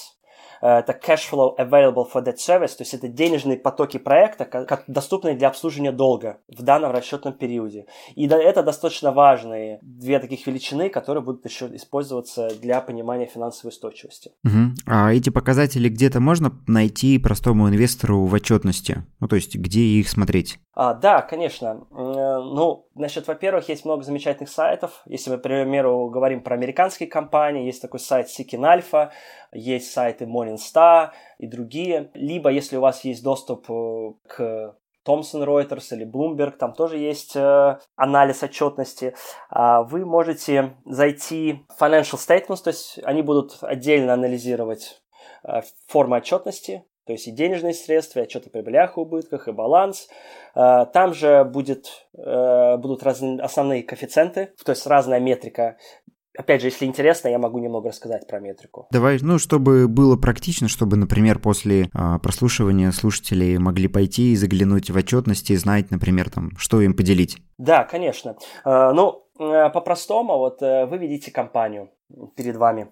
это 0.61 0.93
cash 0.93 1.31
flow 1.31 1.57
available 1.59 2.07
for 2.13 2.25
that 2.25 2.37
service, 2.37 2.77
то 2.77 2.83
есть 2.83 2.95
это 2.95 3.09
денежные 3.09 3.57
потоки 3.57 3.99
проекта, 3.99 4.45
как 4.45 4.85
доступные 4.87 5.35
для 5.35 5.49
обслуживания 5.49 5.93
долга 5.93 6.39
в 6.49 6.63
данном 6.63 6.93
расчетном 6.93 7.35
периоде. 7.35 7.87
И 8.15 8.27
это 8.27 8.63
достаточно 8.63 9.13
важные 9.13 9.79
две 9.83 10.19
таких 10.19 10.47
величины, 10.47 10.89
которые 10.89 11.23
будут 11.23 11.45
еще 11.45 11.67
использоваться 11.75 12.49
для 12.61 12.81
понимания 12.81 13.27
финансовой 13.27 13.71
устойчивости. 13.71 14.33
Угу. 14.45 14.75
А 14.87 15.13
эти 15.13 15.31
показатели 15.31 15.89
где-то 15.89 16.21
можно 16.21 16.53
найти 16.67 17.19
простому 17.19 17.69
инвестору 17.69 18.25
в 18.25 18.35
отчетности? 18.35 19.05
Ну, 19.21 19.29
то 19.29 19.37
есть 19.37 19.57
где 19.57 19.81
их 19.81 20.09
смотреть? 20.09 20.59
А, 20.75 20.95
да, 20.95 21.23
конечно. 21.23 21.87
Э, 21.91 21.95
ну, 21.95 22.84
значит, 22.95 23.27
во-первых, 23.27 23.69
есть 23.69 23.85
много 23.85 24.03
замечательных 24.03 24.51
сайтов. 24.51 25.03
Если 25.07 25.31
мы, 25.31 25.39
к 25.39 25.43
примеру, 25.43 26.09
говорим 26.09 26.43
про 26.43 26.55
американские 26.55 27.09
компании, 27.09 27.67
есть 27.67 27.83
такой 27.83 28.01
сайт 28.01 28.29
Seeking 28.29 28.61
Alpha, 28.61 29.11
есть 29.53 29.93
сайты 29.93 30.25
Morningstar 30.25 31.11
и 31.39 31.47
другие. 31.47 32.11
Либо, 32.15 32.51
если 32.51 32.77
у 32.77 32.81
вас 32.81 33.05
есть 33.05 33.23
доступ 33.23 33.71
э, 33.71 34.13
к 34.27 34.77
Thomson 35.07 35.45
Reuters 35.45 35.95
или 35.95 36.07
Bloomberg, 36.07 36.53
там 36.53 36.73
тоже 36.73 36.99
есть 36.99 37.37
э, 37.37 37.79
анализ 37.97 38.43
отчетности. 38.43 39.15
Э, 39.51 39.83
вы 39.85 40.05
можете 40.05 40.77
зайти 40.85 41.65
в 41.69 41.83
Financial 41.83 42.19
Statements, 42.19 42.63
то 42.63 42.71
есть 42.71 42.99
они 43.05 43.23
будут 43.23 43.59
отдельно 43.61 44.15
анализировать 44.15 45.03
э, 45.45 45.61
формы 45.87 46.17
отчетности, 46.17 46.85
то 47.07 47.13
есть 47.13 47.29
и 47.29 47.33
денежные 47.33 47.75
средства, 47.75 48.21
и 48.21 48.23
отчет 48.23 48.47
о 48.47 48.51
прибылях 48.51 48.97
и 48.97 49.01
убытках, 49.01 49.49
и 49.49 49.53
баланс. 49.53 50.09
Э, 50.55 50.87
там 50.93 51.15
же 51.15 51.45
будет, 51.45 51.87
э, 52.17 52.77
будут 52.77 53.03
разные 53.03 53.41
основные 53.41 53.83
коэффициенты, 53.83 54.51
то 54.65 54.73
есть 54.73 54.87
разная 54.87 55.21
метрика 55.21 55.77
Опять 56.37 56.63
же, 56.63 56.67
если 56.67 56.87
интересно, 56.87 57.29
я 57.29 57.39
могу 57.39 57.61
немного 57.61 57.91
рассказать 57.91 58.27
про 58.27 58.41
метрику. 58.41 58.89
Давай, 58.91 59.19
ну, 59.23 59.39
чтобы 59.39 59.87
было 59.87 60.17
практично, 60.17 60.67
чтобы, 60.67 60.97
например, 60.97 61.39
после 61.39 61.89
а, 61.95 62.19
прослушивания 62.19 62.91
слушатели 62.91 63.57
могли 63.57 63.87
пойти 63.87 64.33
и 64.33 64.37
заглянуть 64.37 64.91
в 64.91 64.97
отчетности 64.97 65.53
и 65.53 65.57
знать, 65.57 65.93
например, 65.93 66.31
там, 66.31 66.51
что 66.57 66.81
им 66.81 66.95
поделить. 66.95 67.37
Да, 67.57 67.85
конечно. 67.85 68.37
А, 68.65 68.93
ну, 68.93 69.11
э, 69.11 69.24
по-простому, 69.37 70.39
вот 70.39 70.63
э, 70.63 70.87
вы 70.87 70.99
видите 70.99 71.31
компанию 71.31 71.91
перед 72.37 72.57
вами. 72.57 72.89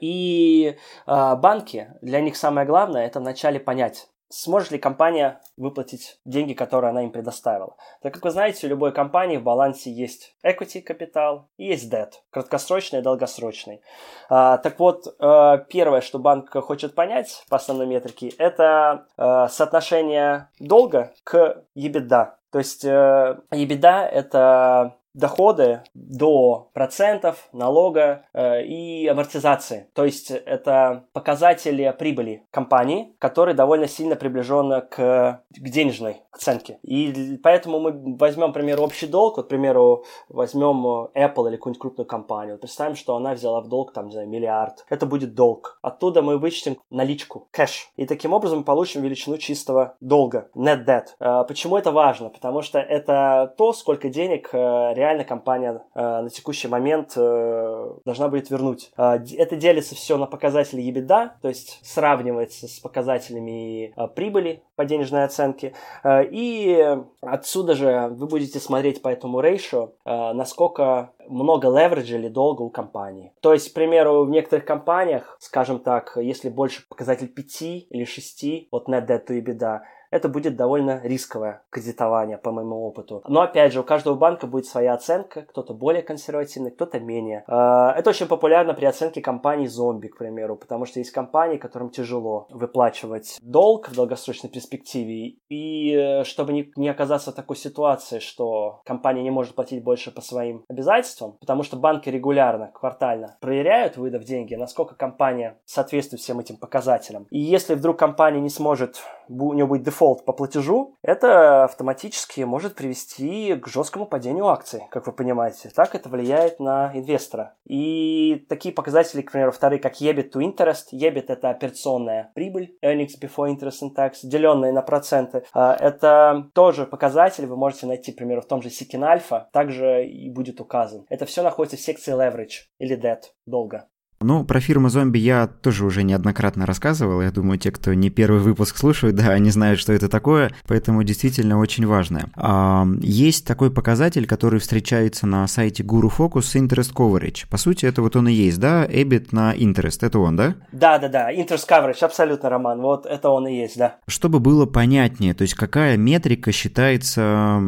И 0.00 0.76
банки, 1.06 1.92
для 2.00 2.20
них 2.22 2.36
самое 2.36 2.66
главное, 2.66 3.06
это 3.06 3.20
вначале 3.20 3.60
понять, 3.60 4.08
сможет 4.30 4.70
ли 4.70 4.78
компания 4.78 5.40
выплатить 5.58 6.18
деньги, 6.24 6.54
которые 6.54 6.90
она 6.90 7.02
им 7.02 7.10
предоставила. 7.10 7.76
Так 8.00 8.14
как 8.14 8.24
вы 8.24 8.30
знаете, 8.30 8.66
у 8.66 8.70
любой 8.70 8.92
компании 8.92 9.36
в 9.36 9.42
балансе 9.42 9.92
есть 9.92 10.34
equity 10.42 10.80
капитал 10.80 11.50
и 11.58 11.66
есть 11.66 11.92
debt, 11.92 12.12
краткосрочный 12.30 13.00
и 13.00 13.02
долгосрочный. 13.02 13.82
Так 14.30 14.78
вот, 14.78 15.14
первое, 15.18 16.00
что 16.00 16.18
банк 16.18 16.50
хочет 16.64 16.94
понять 16.94 17.44
по 17.50 17.56
основной 17.56 17.86
метрике, 17.86 18.28
это 18.38 19.06
соотношение 19.16 20.48
долга 20.58 21.12
к 21.22 21.64
EBITDA. 21.76 22.36
То 22.56 22.60
есть 22.60 22.86
э, 22.86 23.38
EBITDA– 23.50 24.06
это 24.12 24.96
доходы 25.16 25.82
до 25.94 26.68
процентов, 26.74 27.48
налога 27.52 28.26
э, 28.32 28.64
и 28.64 29.08
амортизации. 29.08 29.88
То 29.94 30.04
есть 30.04 30.30
это 30.30 31.04
показатели 31.12 31.94
прибыли 31.98 32.44
компании, 32.50 33.14
которые 33.18 33.54
довольно 33.54 33.88
сильно 33.88 34.14
приближены 34.14 34.82
к, 34.82 35.42
к 35.50 35.68
денежной 35.68 36.22
оценке. 36.30 36.78
И 36.82 37.38
поэтому 37.42 37.80
мы 37.80 38.16
возьмем, 38.16 38.50
к 38.50 38.54
примеру, 38.54 38.82
общий 38.82 39.06
долг, 39.06 39.38
вот, 39.38 39.46
к 39.46 39.48
примеру, 39.48 40.04
возьмем 40.28 40.84
Apple 41.14 41.48
или 41.48 41.56
какую-нибудь 41.56 41.78
крупную 41.78 42.06
компанию. 42.06 42.58
Представим, 42.58 42.94
что 42.94 43.16
она 43.16 43.32
взяла 43.32 43.62
в 43.62 43.68
долг, 43.68 43.92
там, 43.92 44.06
не 44.06 44.12
знаю, 44.12 44.28
миллиард. 44.28 44.84
Это 44.90 45.06
будет 45.06 45.34
долг. 45.34 45.78
Оттуда 45.82 46.20
мы 46.20 46.38
вычтем 46.38 46.76
наличку, 46.90 47.48
кэш. 47.50 47.90
И 47.96 48.06
таким 48.06 48.34
образом 48.34 48.64
получим 48.64 49.02
величину 49.02 49.38
чистого 49.38 49.96
долга, 50.00 50.50
net 50.54 50.84
debt. 50.84 51.06
Э, 51.20 51.44
почему 51.48 51.78
это 51.78 51.90
важно? 51.90 52.28
Потому 52.28 52.60
что 52.60 52.78
это 52.78 53.54
то, 53.56 53.72
сколько 53.72 54.10
денег 54.10 54.50
э, 54.52 54.58
реально 54.58 55.05
компания 55.24 55.82
э, 55.94 56.00
на 56.00 56.30
текущий 56.30 56.68
момент 56.68 57.12
э, 57.16 57.90
должна 58.04 58.28
будет 58.28 58.50
вернуть. 58.50 58.90
Э, 58.96 59.18
это 59.36 59.56
делится 59.56 59.94
все 59.94 60.16
на 60.16 60.26
показатели 60.26 60.82
EBITDA, 60.82 61.30
то 61.42 61.48
есть 61.48 61.80
сравнивается 61.84 62.68
с 62.68 62.78
показателями 62.78 63.92
э, 63.96 64.08
прибыли 64.08 64.62
по 64.76 64.84
денежной 64.84 65.24
оценке. 65.24 65.74
Э, 66.02 66.24
и 66.24 66.98
отсюда 67.20 67.74
же 67.74 68.08
вы 68.10 68.26
будете 68.26 68.58
смотреть 68.58 69.02
по 69.02 69.08
этому 69.08 69.40
ratio, 69.40 69.92
э, 70.04 70.32
насколько 70.32 71.12
много 71.28 71.68
левериджа 71.68 72.16
или 72.16 72.28
долга 72.28 72.62
у 72.62 72.70
компании. 72.70 73.32
То 73.40 73.52
есть, 73.52 73.70
к 73.70 73.74
примеру, 73.74 74.24
в 74.24 74.30
некоторых 74.30 74.64
компаниях, 74.64 75.36
скажем 75.40 75.80
так, 75.80 76.16
если 76.20 76.48
больше 76.48 76.86
показатель 76.88 77.28
5 77.28 77.62
или 77.90 78.04
6, 78.04 78.68
вот 78.70 78.88
net 78.88 79.06
debt 79.06 79.26
to 79.26 79.40
EBITDA, 79.40 79.80
это 80.10 80.28
будет 80.28 80.56
довольно 80.56 81.00
рисковое 81.02 81.62
кредитование, 81.70 82.38
по 82.38 82.52
моему 82.52 82.86
опыту. 82.86 83.22
Но, 83.28 83.40
опять 83.40 83.72
же, 83.72 83.80
у 83.80 83.84
каждого 83.84 84.14
банка 84.14 84.46
будет 84.46 84.66
своя 84.66 84.94
оценка, 84.94 85.42
кто-то 85.42 85.74
более 85.74 86.02
консервативный, 86.02 86.70
кто-то 86.70 87.00
менее. 87.00 87.44
А, 87.46 87.92
это 87.92 88.10
очень 88.10 88.26
популярно 88.26 88.74
при 88.74 88.86
оценке 88.86 89.20
компаний 89.20 89.66
зомби, 89.66 90.08
к 90.08 90.18
примеру, 90.18 90.56
потому 90.56 90.86
что 90.86 91.00
есть 91.00 91.10
компании, 91.10 91.56
которым 91.56 91.90
тяжело 91.90 92.46
выплачивать 92.50 93.38
долг 93.42 93.88
в 93.88 93.94
долгосрочной 93.94 94.50
перспективе, 94.50 95.36
и 95.48 95.92
э, 95.92 96.24
чтобы 96.24 96.70
не, 96.76 96.88
оказаться 96.88 97.32
в 97.32 97.34
такой 97.34 97.56
ситуации, 97.56 98.18
что 98.18 98.80
компания 98.84 99.22
не 99.22 99.30
может 99.30 99.54
платить 99.54 99.82
больше 99.82 100.10
по 100.10 100.20
своим 100.20 100.64
обязательствам, 100.68 101.36
потому 101.40 101.62
что 101.62 101.76
банки 101.76 102.08
регулярно, 102.08 102.70
квартально 102.72 103.36
проверяют, 103.40 103.96
выдав 103.96 104.24
деньги, 104.24 104.54
насколько 104.54 104.94
компания 104.94 105.58
соответствует 105.64 106.20
всем 106.20 106.40
этим 106.40 106.56
показателям. 106.56 107.26
И 107.30 107.38
если 107.38 107.74
вдруг 107.74 107.98
компания 107.98 108.40
не 108.40 108.50
сможет, 108.50 109.02
у 109.28 109.52
нее 109.52 109.66
будет 109.66 109.82
дефолт 109.82 109.95
по 109.98 110.32
платежу, 110.32 110.96
это 111.02 111.64
автоматически 111.64 112.42
может 112.42 112.74
привести 112.74 113.54
к 113.56 113.66
жесткому 113.68 114.06
падению 114.06 114.46
акций, 114.48 114.82
как 114.90 115.06
вы 115.06 115.12
понимаете. 115.12 115.70
Так 115.74 115.94
это 115.94 116.08
влияет 116.08 116.60
на 116.60 116.90
инвестора. 116.94 117.54
И 117.64 118.44
такие 118.48 118.74
показатели, 118.74 119.22
к 119.22 119.32
примеру, 119.32 119.52
вторые, 119.52 119.80
как 119.80 120.00
EBIT 120.00 120.32
to 120.32 120.40
interest. 120.40 120.92
EBIT– 120.92 121.26
это 121.28 121.50
операционная 121.50 122.30
прибыль, 122.34 122.76
earnings 122.84 123.18
before 123.20 123.48
interest 123.48 123.82
and 123.82 123.94
tax, 123.96 124.16
деленные 124.22 124.72
на 124.72 124.82
проценты. 124.82 125.44
А, 125.52 125.74
это 125.74 126.50
тоже 126.54 126.86
показатель, 126.86 127.46
вы 127.46 127.56
можете 127.56 127.86
найти, 127.86 128.12
к 128.12 128.16
примеру, 128.16 128.42
в 128.42 128.46
том 128.46 128.62
же 128.62 128.68
Seeking 128.68 129.02
Alpha, 129.02 129.44
также 129.52 130.06
и 130.06 130.30
будет 130.30 130.60
указан. 130.60 131.06
Это 131.08 131.26
все 131.26 131.42
находится 131.42 131.76
в 131.76 131.80
секции 131.80 132.14
leverage 132.14 132.66
или 132.78 132.96
debt, 132.96 133.32
долго. 133.46 133.88
Ну, 134.26 134.42
про 134.42 134.58
фирму 134.58 134.88
зомби 134.88 135.18
я 135.18 135.46
тоже 135.46 135.86
уже 135.86 136.02
неоднократно 136.02 136.66
рассказывал. 136.66 137.22
Я 137.22 137.30
думаю, 137.30 137.60
те, 137.60 137.70
кто 137.70 137.94
не 137.94 138.10
первый 138.10 138.40
выпуск 138.40 138.76
слушают, 138.76 139.14
да, 139.14 139.28
они 139.28 139.50
знают, 139.50 139.78
что 139.78 139.92
это 139.92 140.08
такое, 140.08 140.50
поэтому 140.66 141.04
действительно 141.04 141.60
очень 141.60 141.86
важное. 141.86 142.26
А, 142.34 142.88
есть 143.00 143.46
такой 143.46 143.70
показатель, 143.70 144.26
который 144.26 144.58
встречается 144.58 145.28
на 145.28 145.46
сайте 145.46 145.84
Guru 145.84 146.10
Focus 146.10 146.60
Interest 146.60 146.92
Coverage. 146.92 147.46
По 147.48 147.56
сути, 147.56 147.86
это 147.86 148.02
вот 148.02 148.16
он 148.16 148.26
и 148.26 148.32
есть, 148.32 148.58
да? 148.58 148.84
EBIT 148.84 149.28
на 149.30 149.54
interest, 149.54 150.04
это 150.04 150.18
он, 150.18 150.34
да? 150.34 150.56
Да, 150.72 150.98
да, 150.98 151.06
да, 151.06 151.32
interest 151.32 151.68
coverage, 151.68 152.04
абсолютно, 152.04 152.50
Роман, 152.50 152.80
вот 152.80 153.06
это 153.06 153.28
он 153.28 153.46
и 153.46 153.56
есть, 153.56 153.78
да. 153.78 153.94
Чтобы 154.08 154.40
было 154.40 154.66
понятнее, 154.66 155.34
то 155.34 155.42
есть 155.42 155.54
какая 155.54 155.96
метрика 155.96 156.50
считается 156.50 157.62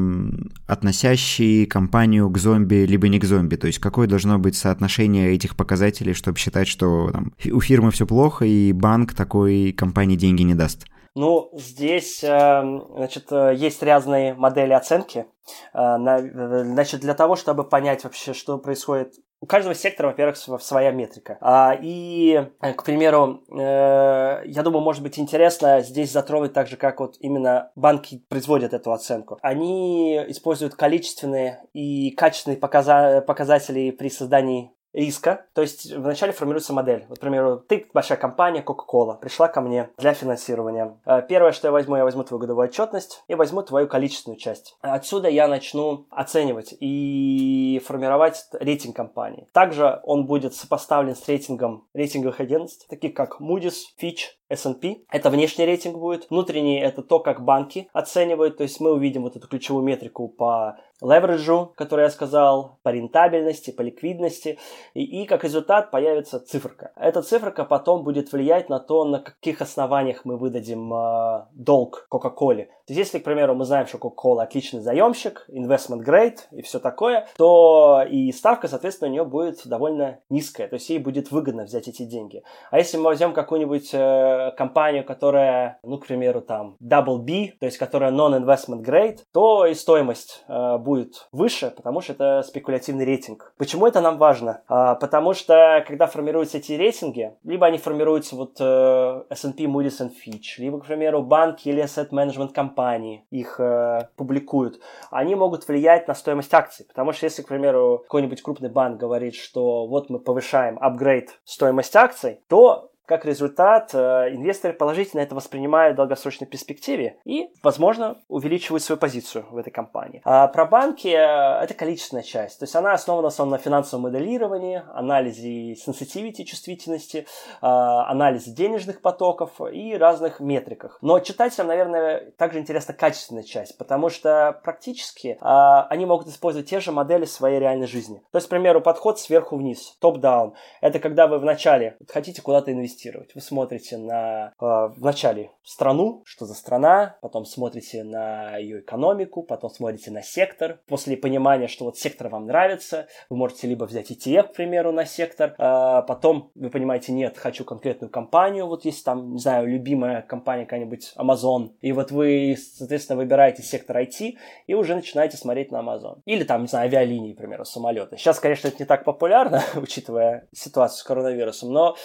относящей 0.67 1.67
компанию 1.67 2.29
к 2.31 2.39
зомби, 2.39 2.85
либо 2.85 3.07
не 3.07 3.21
к 3.21 3.25
зомби, 3.25 3.55
то 3.55 3.69
есть 3.69 3.79
какое 3.79 4.09
должно 4.09 4.41
быть 4.41 4.57
соотношение 4.57 5.33
этих 5.33 5.55
показателей, 5.55 6.15
чтобы 6.15 6.37
считать, 6.49 6.69
что 6.69 7.11
там, 7.11 7.33
у 7.53 7.61
фирмы 7.61 7.91
все 7.91 8.07
плохо, 8.07 8.45
и 8.45 8.73
банк 8.73 9.15
такой 9.15 9.73
компании 9.73 10.17
деньги 10.17 10.43
не 10.43 10.55
даст? 10.55 10.87
Ну, 11.15 11.51
здесь, 11.53 12.23
эм, 12.23 12.87
значит, 12.95 13.27
э, 13.33 13.55
есть 13.57 13.83
разные 13.83 14.35
модели 14.35 14.73
оценки. 14.73 15.27
Э, 15.75 15.97
значит, 15.99 17.01
для 17.01 17.15
того, 17.15 17.35
чтобы 17.35 17.65
понять 17.65 18.05
вообще, 18.05 18.33
что 18.33 18.57
происходит 18.59 19.15
у 19.41 19.47
каждого 19.47 19.75
сектора, 19.75 20.09
во-первых, 20.09 20.37
своя 20.37 20.91
метрика. 20.91 21.39
А, 21.41 21.77
и, 21.81 22.49
э, 22.61 22.73
к 22.73 22.85
примеру, 22.85 23.43
я 23.49 24.63
думаю, 24.65 24.83
может 24.83 25.03
быть 25.03 25.19
интересно 25.19 25.81
здесь 25.81 26.13
затронуть 26.13 26.53
так 26.53 26.69
же, 26.69 26.77
как 26.77 27.01
вот 27.01 27.17
именно 27.21 27.71
банки 27.77 28.25
производят 28.29 28.73
эту 28.73 28.93
оценку. 28.93 29.39
Они 29.43 30.17
используют 30.29 30.75
количественные 30.75 31.63
и 31.73 32.11
качественные 32.13 32.59
показатели 32.59 33.91
при 33.91 34.09
создании 34.09 34.73
риска. 34.99 35.47
То 35.55 35.63
есть 35.63 35.93
вначале 35.95 36.33
формируется 36.33 36.73
модель. 36.73 37.07
Вот, 37.09 37.19
к 37.19 37.21
примеру, 37.21 37.59
ты 37.59 37.87
большая 37.95 38.19
компания 38.19 38.63
Coca-Cola 38.63 39.19
пришла 39.19 39.49
ко 39.49 39.61
мне 39.61 39.91
для 39.97 40.13
финансирования. 40.13 40.99
Э, 41.07 41.23
первое, 41.27 41.53
что 41.53 41.69
я 41.69 41.73
возьму, 41.73 41.97
я 41.97 42.05
возьму 42.05 42.25
твою 42.25 42.41
годовую 42.41 42.69
отчетность 42.69 43.23
и 43.29 43.35
возьму 43.35 43.63
твою 43.63 43.87
количественную 43.87 44.39
часть. 44.39 44.77
Отсюда 44.81 45.29
я 45.29 45.49
начну 45.49 46.07
оценивать 46.11 46.75
и 46.81 47.81
формировать 47.87 48.47
рейтинг 48.53 48.97
компании. 48.97 49.49
Также 49.53 50.01
он 50.03 50.27
будет 50.27 50.55
сопоставлен 50.55 51.15
с 51.15 51.27
рейтингом 51.29 51.87
рейтинговых 51.95 52.41
агентств, 52.41 52.87
таких 52.89 53.15
как 53.15 53.41
Moody's, 53.41 53.77
Fitch, 54.01 54.38
S&P. 54.49 55.03
Это 55.11 55.31
внешний 55.31 55.67
рейтинг 55.67 55.99
будет. 55.99 56.29
Внутренний– 56.31 56.81
это 56.81 57.03
то, 57.03 57.21
как 57.21 57.45
банки 57.45 57.89
оценивают. 57.93 58.57
То 58.57 58.63
есть 58.65 58.81
мы 58.81 58.93
увидим 58.93 59.23
вот 59.23 59.37
эту 59.37 59.49
ключевую 59.49 59.85
метрику 59.85 60.29
по 60.29 60.79
левериджу, 61.01 61.73
который 61.77 62.03
я 62.03 62.11
сказал, 62.11 62.79
по 62.83 62.89
рентабельности, 62.91 63.71
по 63.71 63.83
ликвидности, 63.83 64.59
и, 64.95 65.23
и 65.23 65.27
как 65.27 65.45
результат 65.45 65.91
появится 65.91 66.41
циферка. 66.41 66.93
Эта 66.97 67.23
циферка 67.23 67.65
потом 67.65 68.03
будет 68.03 68.33
влиять 68.33 68.69
на 68.69 68.81
то, 68.81 69.05
на 69.05 69.21
каких 69.21 69.61
основаниях 69.61 70.25
мы 70.25 70.37
выдадим 70.37 70.93
э, 70.93 71.47
долг 71.53 72.09
Coca-Cola. 72.11 72.65
То 72.65 72.95
есть 72.95 72.99
если, 72.99 73.19
к 73.19 73.25
примеру, 73.25 73.55
мы 73.55 73.65
знаем, 73.65 73.87
что 73.87 73.99
Coca-Cola 73.99 74.43
отличный 74.43 74.81
заемщик, 74.81 75.47
investment 75.49 76.05
grade 76.05 76.39
и 76.51 76.63
все 76.63 76.79
такое, 76.81 77.29
то 77.37 78.03
и 78.09 78.33
ставка, 78.33 78.67
соответственно, 78.69 79.11
у 79.11 79.13
нее 79.13 79.25
будет 79.25 79.67
довольно 79.67 80.21
низкая, 80.31 80.69
то 80.69 80.75
есть 80.75 80.89
ей 80.91 80.99
будет 80.99 81.31
выгодно 81.31 81.65
взять 81.65 81.87
эти 81.87 82.03
деньги. 82.03 82.43
А 82.71 82.79
если 82.79 82.97
мы 82.97 83.05
возьмем 83.05 83.33
какую-нибудь 83.33 83.91
э, 83.93 84.38
компанию, 84.57 85.05
которая, 85.05 85.79
ну, 85.83 85.99
к 85.99 86.07
примеру, 86.07 86.41
там, 86.41 86.77
double 86.83 87.19
B, 87.19 87.53
то 87.59 87.67
есть 87.67 87.79
которая 87.79 88.13
non-investment 88.13 88.83
grade, 88.83 89.19
то 89.33 89.67
и 89.67 89.75
стоимость 89.75 90.45
э, 90.49 90.79
будет 90.79 91.29
выше, 91.33 91.73
потому 91.77 92.01
что 92.01 92.13
это 92.13 92.43
спекулятивный 92.43 93.05
рейтинг. 93.05 93.53
Почему 93.59 93.87
это 93.87 94.01
нам 94.01 94.19
важно? 94.19 94.63
А, 94.69 94.95
потому 94.95 95.35
что, 95.35 95.85
когда 95.87 96.07
формируются 96.07 96.59
эти 96.59 96.73
рейтинги, 96.73 97.33
либо 97.45 97.67
они 97.67 97.79
формируются 97.79 98.37
вот 98.37 98.57
э, 98.61 99.23
S&P, 99.31 99.65
Moody's 99.65 100.01
and 100.01 100.11
Fitch, 100.11 100.59
либо, 100.59 100.81
к 100.81 100.87
примеру, 100.87 101.23
банки 101.23 101.69
или 101.69 101.83
asset 101.83 102.11
management 102.11 102.53
компании 102.53 103.25
их 103.31 103.61
э, 103.61 104.09
публикуют, 104.17 104.81
они 105.11 105.35
могут 105.35 105.67
влиять 105.69 106.09
на 106.09 106.15
стоимость 106.15 106.53
акций. 106.55 106.87
Потому 106.87 107.13
что 107.13 107.27
если, 107.27 107.43
к 107.43 107.49
примеру, 107.49 108.01
какой-нибудь 108.05 108.43
крупный 108.43 108.71
банк 108.71 108.99
говорит, 108.99 109.35
что 109.35 109.87
вот 109.87 110.11
мы 110.11 110.19
повышаем 110.19 110.79
апгрейд 110.81 111.39
стоимость 111.45 111.95
акций, 111.97 112.41
то 112.49 112.91
как 113.09 113.25
результат, 113.25 113.95
э, 113.95 114.35
инвесторы 114.35 114.75
положительно 114.75 115.21
это 115.21 115.35
воспринимают 115.35 115.95
в 115.95 115.97
долгосрочной 115.97 116.47
перспективе 116.47 117.17
и, 117.25 117.49
возможно, 117.63 118.19
увеличивают 118.29 118.83
свою 118.83 118.99
позицию 118.99 119.47
в 119.51 119.57
этой 119.57 119.71
компании. 119.71 120.21
А 120.25 120.47
про 120.49 120.67
банки 120.67 121.09
э, 121.09 121.65
это 121.65 121.73
количественная 121.73 122.23
часть. 122.23 122.59
То 122.59 122.65
есть 122.65 122.77
она 122.77 122.93
основана 122.93 123.31
в 123.31 123.39
на 123.49 123.57
финансовом 123.57 124.03
моделировании, 124.03 124.83
анализе 124.93 125.73
sensitivity, 125.73 126.45
чувствительности, 126.45 127.19
э, 127.19 127.25
анализе 127.63 128.51
денежных 128.51 129.01
потоков 129.01 129.59
и 129.73 129.97
разных 129.97 130.41
метриках. 130.41 130.99
Но 131.01 131.19
читателям, 131.21 131.69
наверное, 131.69 132.31
также 132.37 132.59
интересна 132.59 132.93
качественная 132.93 133.43
часть, 133.43 133.79
потому 133.79 134.11
что 134.11 134.61
практически 134.63 135.39
они 135.41 136.05
могут 136.05 136.29
использовать 136.29 136.69
те 136.69 136.81
же 136.81 136.93
модели 136.93 137.25
в 137.25 137.31
своей 137.31 137.59
реальной 137.59 137.87
жизни. 137.87 138.23
То 138.33 138.39
есть, 138.39 138.49
к 138.49 138.51
примеру, 138.51 138.83
подход 138.83 139.19
сверху 139.19 139.57
вниз, 139.57 139.97
топ-даун. 140.01 140.55
Это 140.83 140.99
когда 140.99 141.27
вы 141.27 141.39
вначале 141.39 141.97
хотите 142.09 142.43
куда-то 142.43 142.71
инвестировать, 142.73 142.98
инвестировать. 142.99 143.35
Вы 143.35 143.41
смотрите 143.41 143.97
на 143.97 144.53
э, 144.61 144.89
вначале 144.97 145.51
страну, 145.63 146.23
что 146.25 146.47
за 146.47 146.55
страна, 146.55 147.17
потом 147.21 147.45
смотрите 147.45 148.05
на 148.05 148.57
ее 148.57 148.81
экономику, 148.81 149.43
потом 149.43 149.71
смотрите 149.71 150.11
на 150.11 150.23
сектор. 150.23 150.81
После 150.87 151.17
понимания, 151.17 151.69
что 151.69 151.85
вот 151.85 151.99
сектор 151.99 152.29
вам 152.29 152.47
нравится, 152.47 153.09
вы 153.31 153.37
можете 153.37 153.67
либо 153.67 153.85
взять 153.85 154.11
ETF, 154.11 154.49
к 154.49 154.53
примеру, 154.55 154.93
на 154.93 155.05
сектор, 155.05 155.55
э, 155.59 156.03
потом 156.07 156.51
вы 156.55 156.71
понимаете, 156.71 157.13
нет, 157.13 157.39
хочу 157.39 157.65
конкретную 157.65 158.11
компанию, 158.11 158.67
вот 158.67 158.85
есть 158.85 159.05
там, 159.05 159.35
не 159.35 159.41
знаю, 159.41 159.69
любимая 159.69 160.23
компания 160.23 160.65
какая-нибудь 160.65 161.15
Amazon, 161.17 161.71
и 161.81 161.93
вот 161.93 162.11
вы, 162.11 162.57
соответственно, 162.59 163.19
выбираете 163.19 163.63
сектор 163.63 163.99
IT 163.99 164.37
и 164.67 164.75
уже 164.75 164.95
начинаете 164.95 165.37
смотреть 165.37 165.71
на 165.71 165.79
Amazon. 165.79 166.21
Или 166.25 166.45
там, 166.45 166.63
не 166.63 166.69
знаю, 166.69 166.87
авиалинии, 166.87 167.35
к 167.35 167.39
примеру, 167.39 167.65
самолеты. 167.65 168.17
Сейчас, 168.17 168.41
конечно, 168.41 168.69
это 168.69 168.79
не 168.81 168.87
так 168.87 169.05
популярно, 169.05 169.63
учитывая 169.77 170.49
ситуацию 170.53 170.99
с 170.99 171.03
коронавирусом, 171.03 171.73
но 171.73 171.97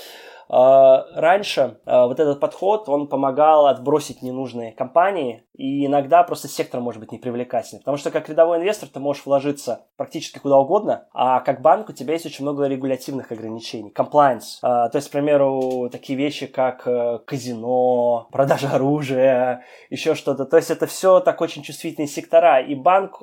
раньше 0.53 1.79
а, 1.85 2.05
вот 2.05 2.19
этот 2.19 2.39
подход, 2.39 2.87
он 2.87 3.07
помогал 3.07 3.65
отбросить 3.65 4.21
ненужные 4.21 4.71
компании, 4.71 5.43
и 5.55 5.85
иногда 5.85 6.23
просто 6.23 6.47
сектор 6.47 6.79
может 6.79 6.99
быть 6.99 7.11
непривлекательный, 7.11 7.79
потому 7.79 7.97
что 7.97 8.11
как 8.11 8.29
рядовой 8.29 8.57
инвестор 8.57 8.89
ты 8.89 8.99
можешь 8.99 9.25
вложиться 9.25 9.85
практически 9.97 10.37
куда 10.37 10.57
угодно, 10.57 11.07
а 11.13 11.39
как 11.39 11.61
банк 11.61 11.89
у 11.89 11.93
тебя 11.93 12.13
есть 12.13 12.27
очень 12.27 12.43
много 12.43 12.67
регулятивных 12.67 13.31
ограничений, 13.31 13.91
compliance, 13.95 14.59
а, 14.61 14.89
то 14.89 14.97
есть, 14.97 15.09
к 15.09 15.11
примеру, 15.11 15.89
такие 15.91 16.17
вещи, 16.17 16.45
как 16.45 16.87
э, 16.87 17.19
казино, 17.25 18.27
продажа 18.31 18.69
оружия, 18.69 19.63
еще 19.89 20.13
что-то, 20.13 20.45
то 20.45 20.57
есть 20.57 20.69
это 20.69 20.85
все 20.85 21.19
так 21.19 21.41
очень 21.41 21.63
чувствительные 21.63 22.07
сектора, 22.07 22.61
и 22.61 22.75
банк, 22.75 23.21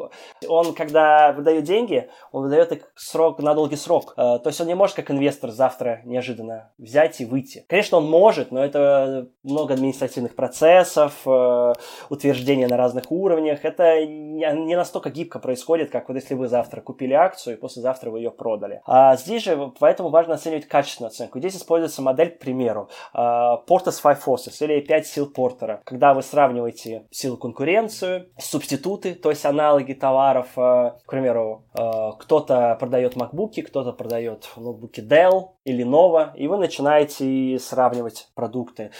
он 0.48 0.74
когда 0.74 1.32
выдает 1.32 1.62
деньги, 1.62 2.08
он 2.32 2.44
выдает 2.44 2.72
их 2.72 2.92
срок, 2.96 3.38
на 3.38 3.54
долгий 3.54 3.76
срок, 3.76 4.14
то 4.16 4.42
есть 4.44 4.60
он 4.60 4.66
не 4.66 4.74
может 4.74 4.96
как 4.96 5.12
инвестор 5.12 5.50
завтра 5.50 6.00
неожиданно 6.04 6.72
взять 6.76 7.19
и 7.20 7.24
выйти. 7.24 7.64
Конечно, 7.68 7.98
он 7.98 8.08
может, 8.08 8.50
но 8.50 8.64
это 8.64 9.28
много 9.42 9.74
административных 9.74 10.34
процессов, 10.34 11.14
э, 11.26 11.72
утверждения 12.08 12.68
на 12.68 12.76
разных 12.76 13.10
уровнях. 13.10 13.64
Это 13.64 14.04
не 14.06 14.76
настолько 14.76 15.10
гибко 15.10 15.38
происходит, 15.38 15.90
как 15.90 16.08
вот 16.08 16.16
если 16.16 16.34
вы 16.34 16.48
завтра 16.48 16.80
купили 16.80 17.12
акцию 17.12 17.56
и 17.56 17.60
послезавтра 17.60 18.10
вы 18.10 18.20
ее 18.20 18.30
продали. 18.30 18.82
А 18.86 19.16
здесь 19.16 19.44
же 19.44 19.72
поэтому 19.78 20.10
важно 20.10 20.34
оценивать 20.34 20.66
качественную 20.66 21.08
оценку. 21.08 21.38
Здесь 21.38 21.56
используется 21.56 22.02
модель, 22.02 22.30
к 22.30 22.38
примеру, 22.38 22.88
э, 23.14 23.18
Porter's 23.18 24.00
Five 24.02 24.18
Forces 24.24 24.56
или 24.60 24.80
5 24.80 25.06
сил 25.06 25.26
Портера, 25.30 25.80
когда 25.84 26.14
вы 26.14 26.22
сравниваете 26.22 27.06
силу 27.10 27.36
конкуренцию, 27.36 28.28
субституты, 28.38 29.14
то 29.14 29.30
есть 29.30 29.44
аналоги 29.44 29.92
товаров. 29.92 30.46
Э, 30.56 30.92
к 31.06 31.10
примеру, 31.10 31.64
кто-то 31.72 32.76
продает 32.78 33.16
MacBook, 33.16 33.62
кто-то 33.62 33.92
продает 33.92 34.48
ноутбуки 34.56 35.00
Dell 35.00 35.50
или 35.70 35.84
Nova, 35.84 36.32
и 36.36 36.46
вы 36.46 36.58
начинаете 36.58 37.00
начинаете 37.10 37.58
сравнивать 37.58 38.28
продукты. 38.34 38.90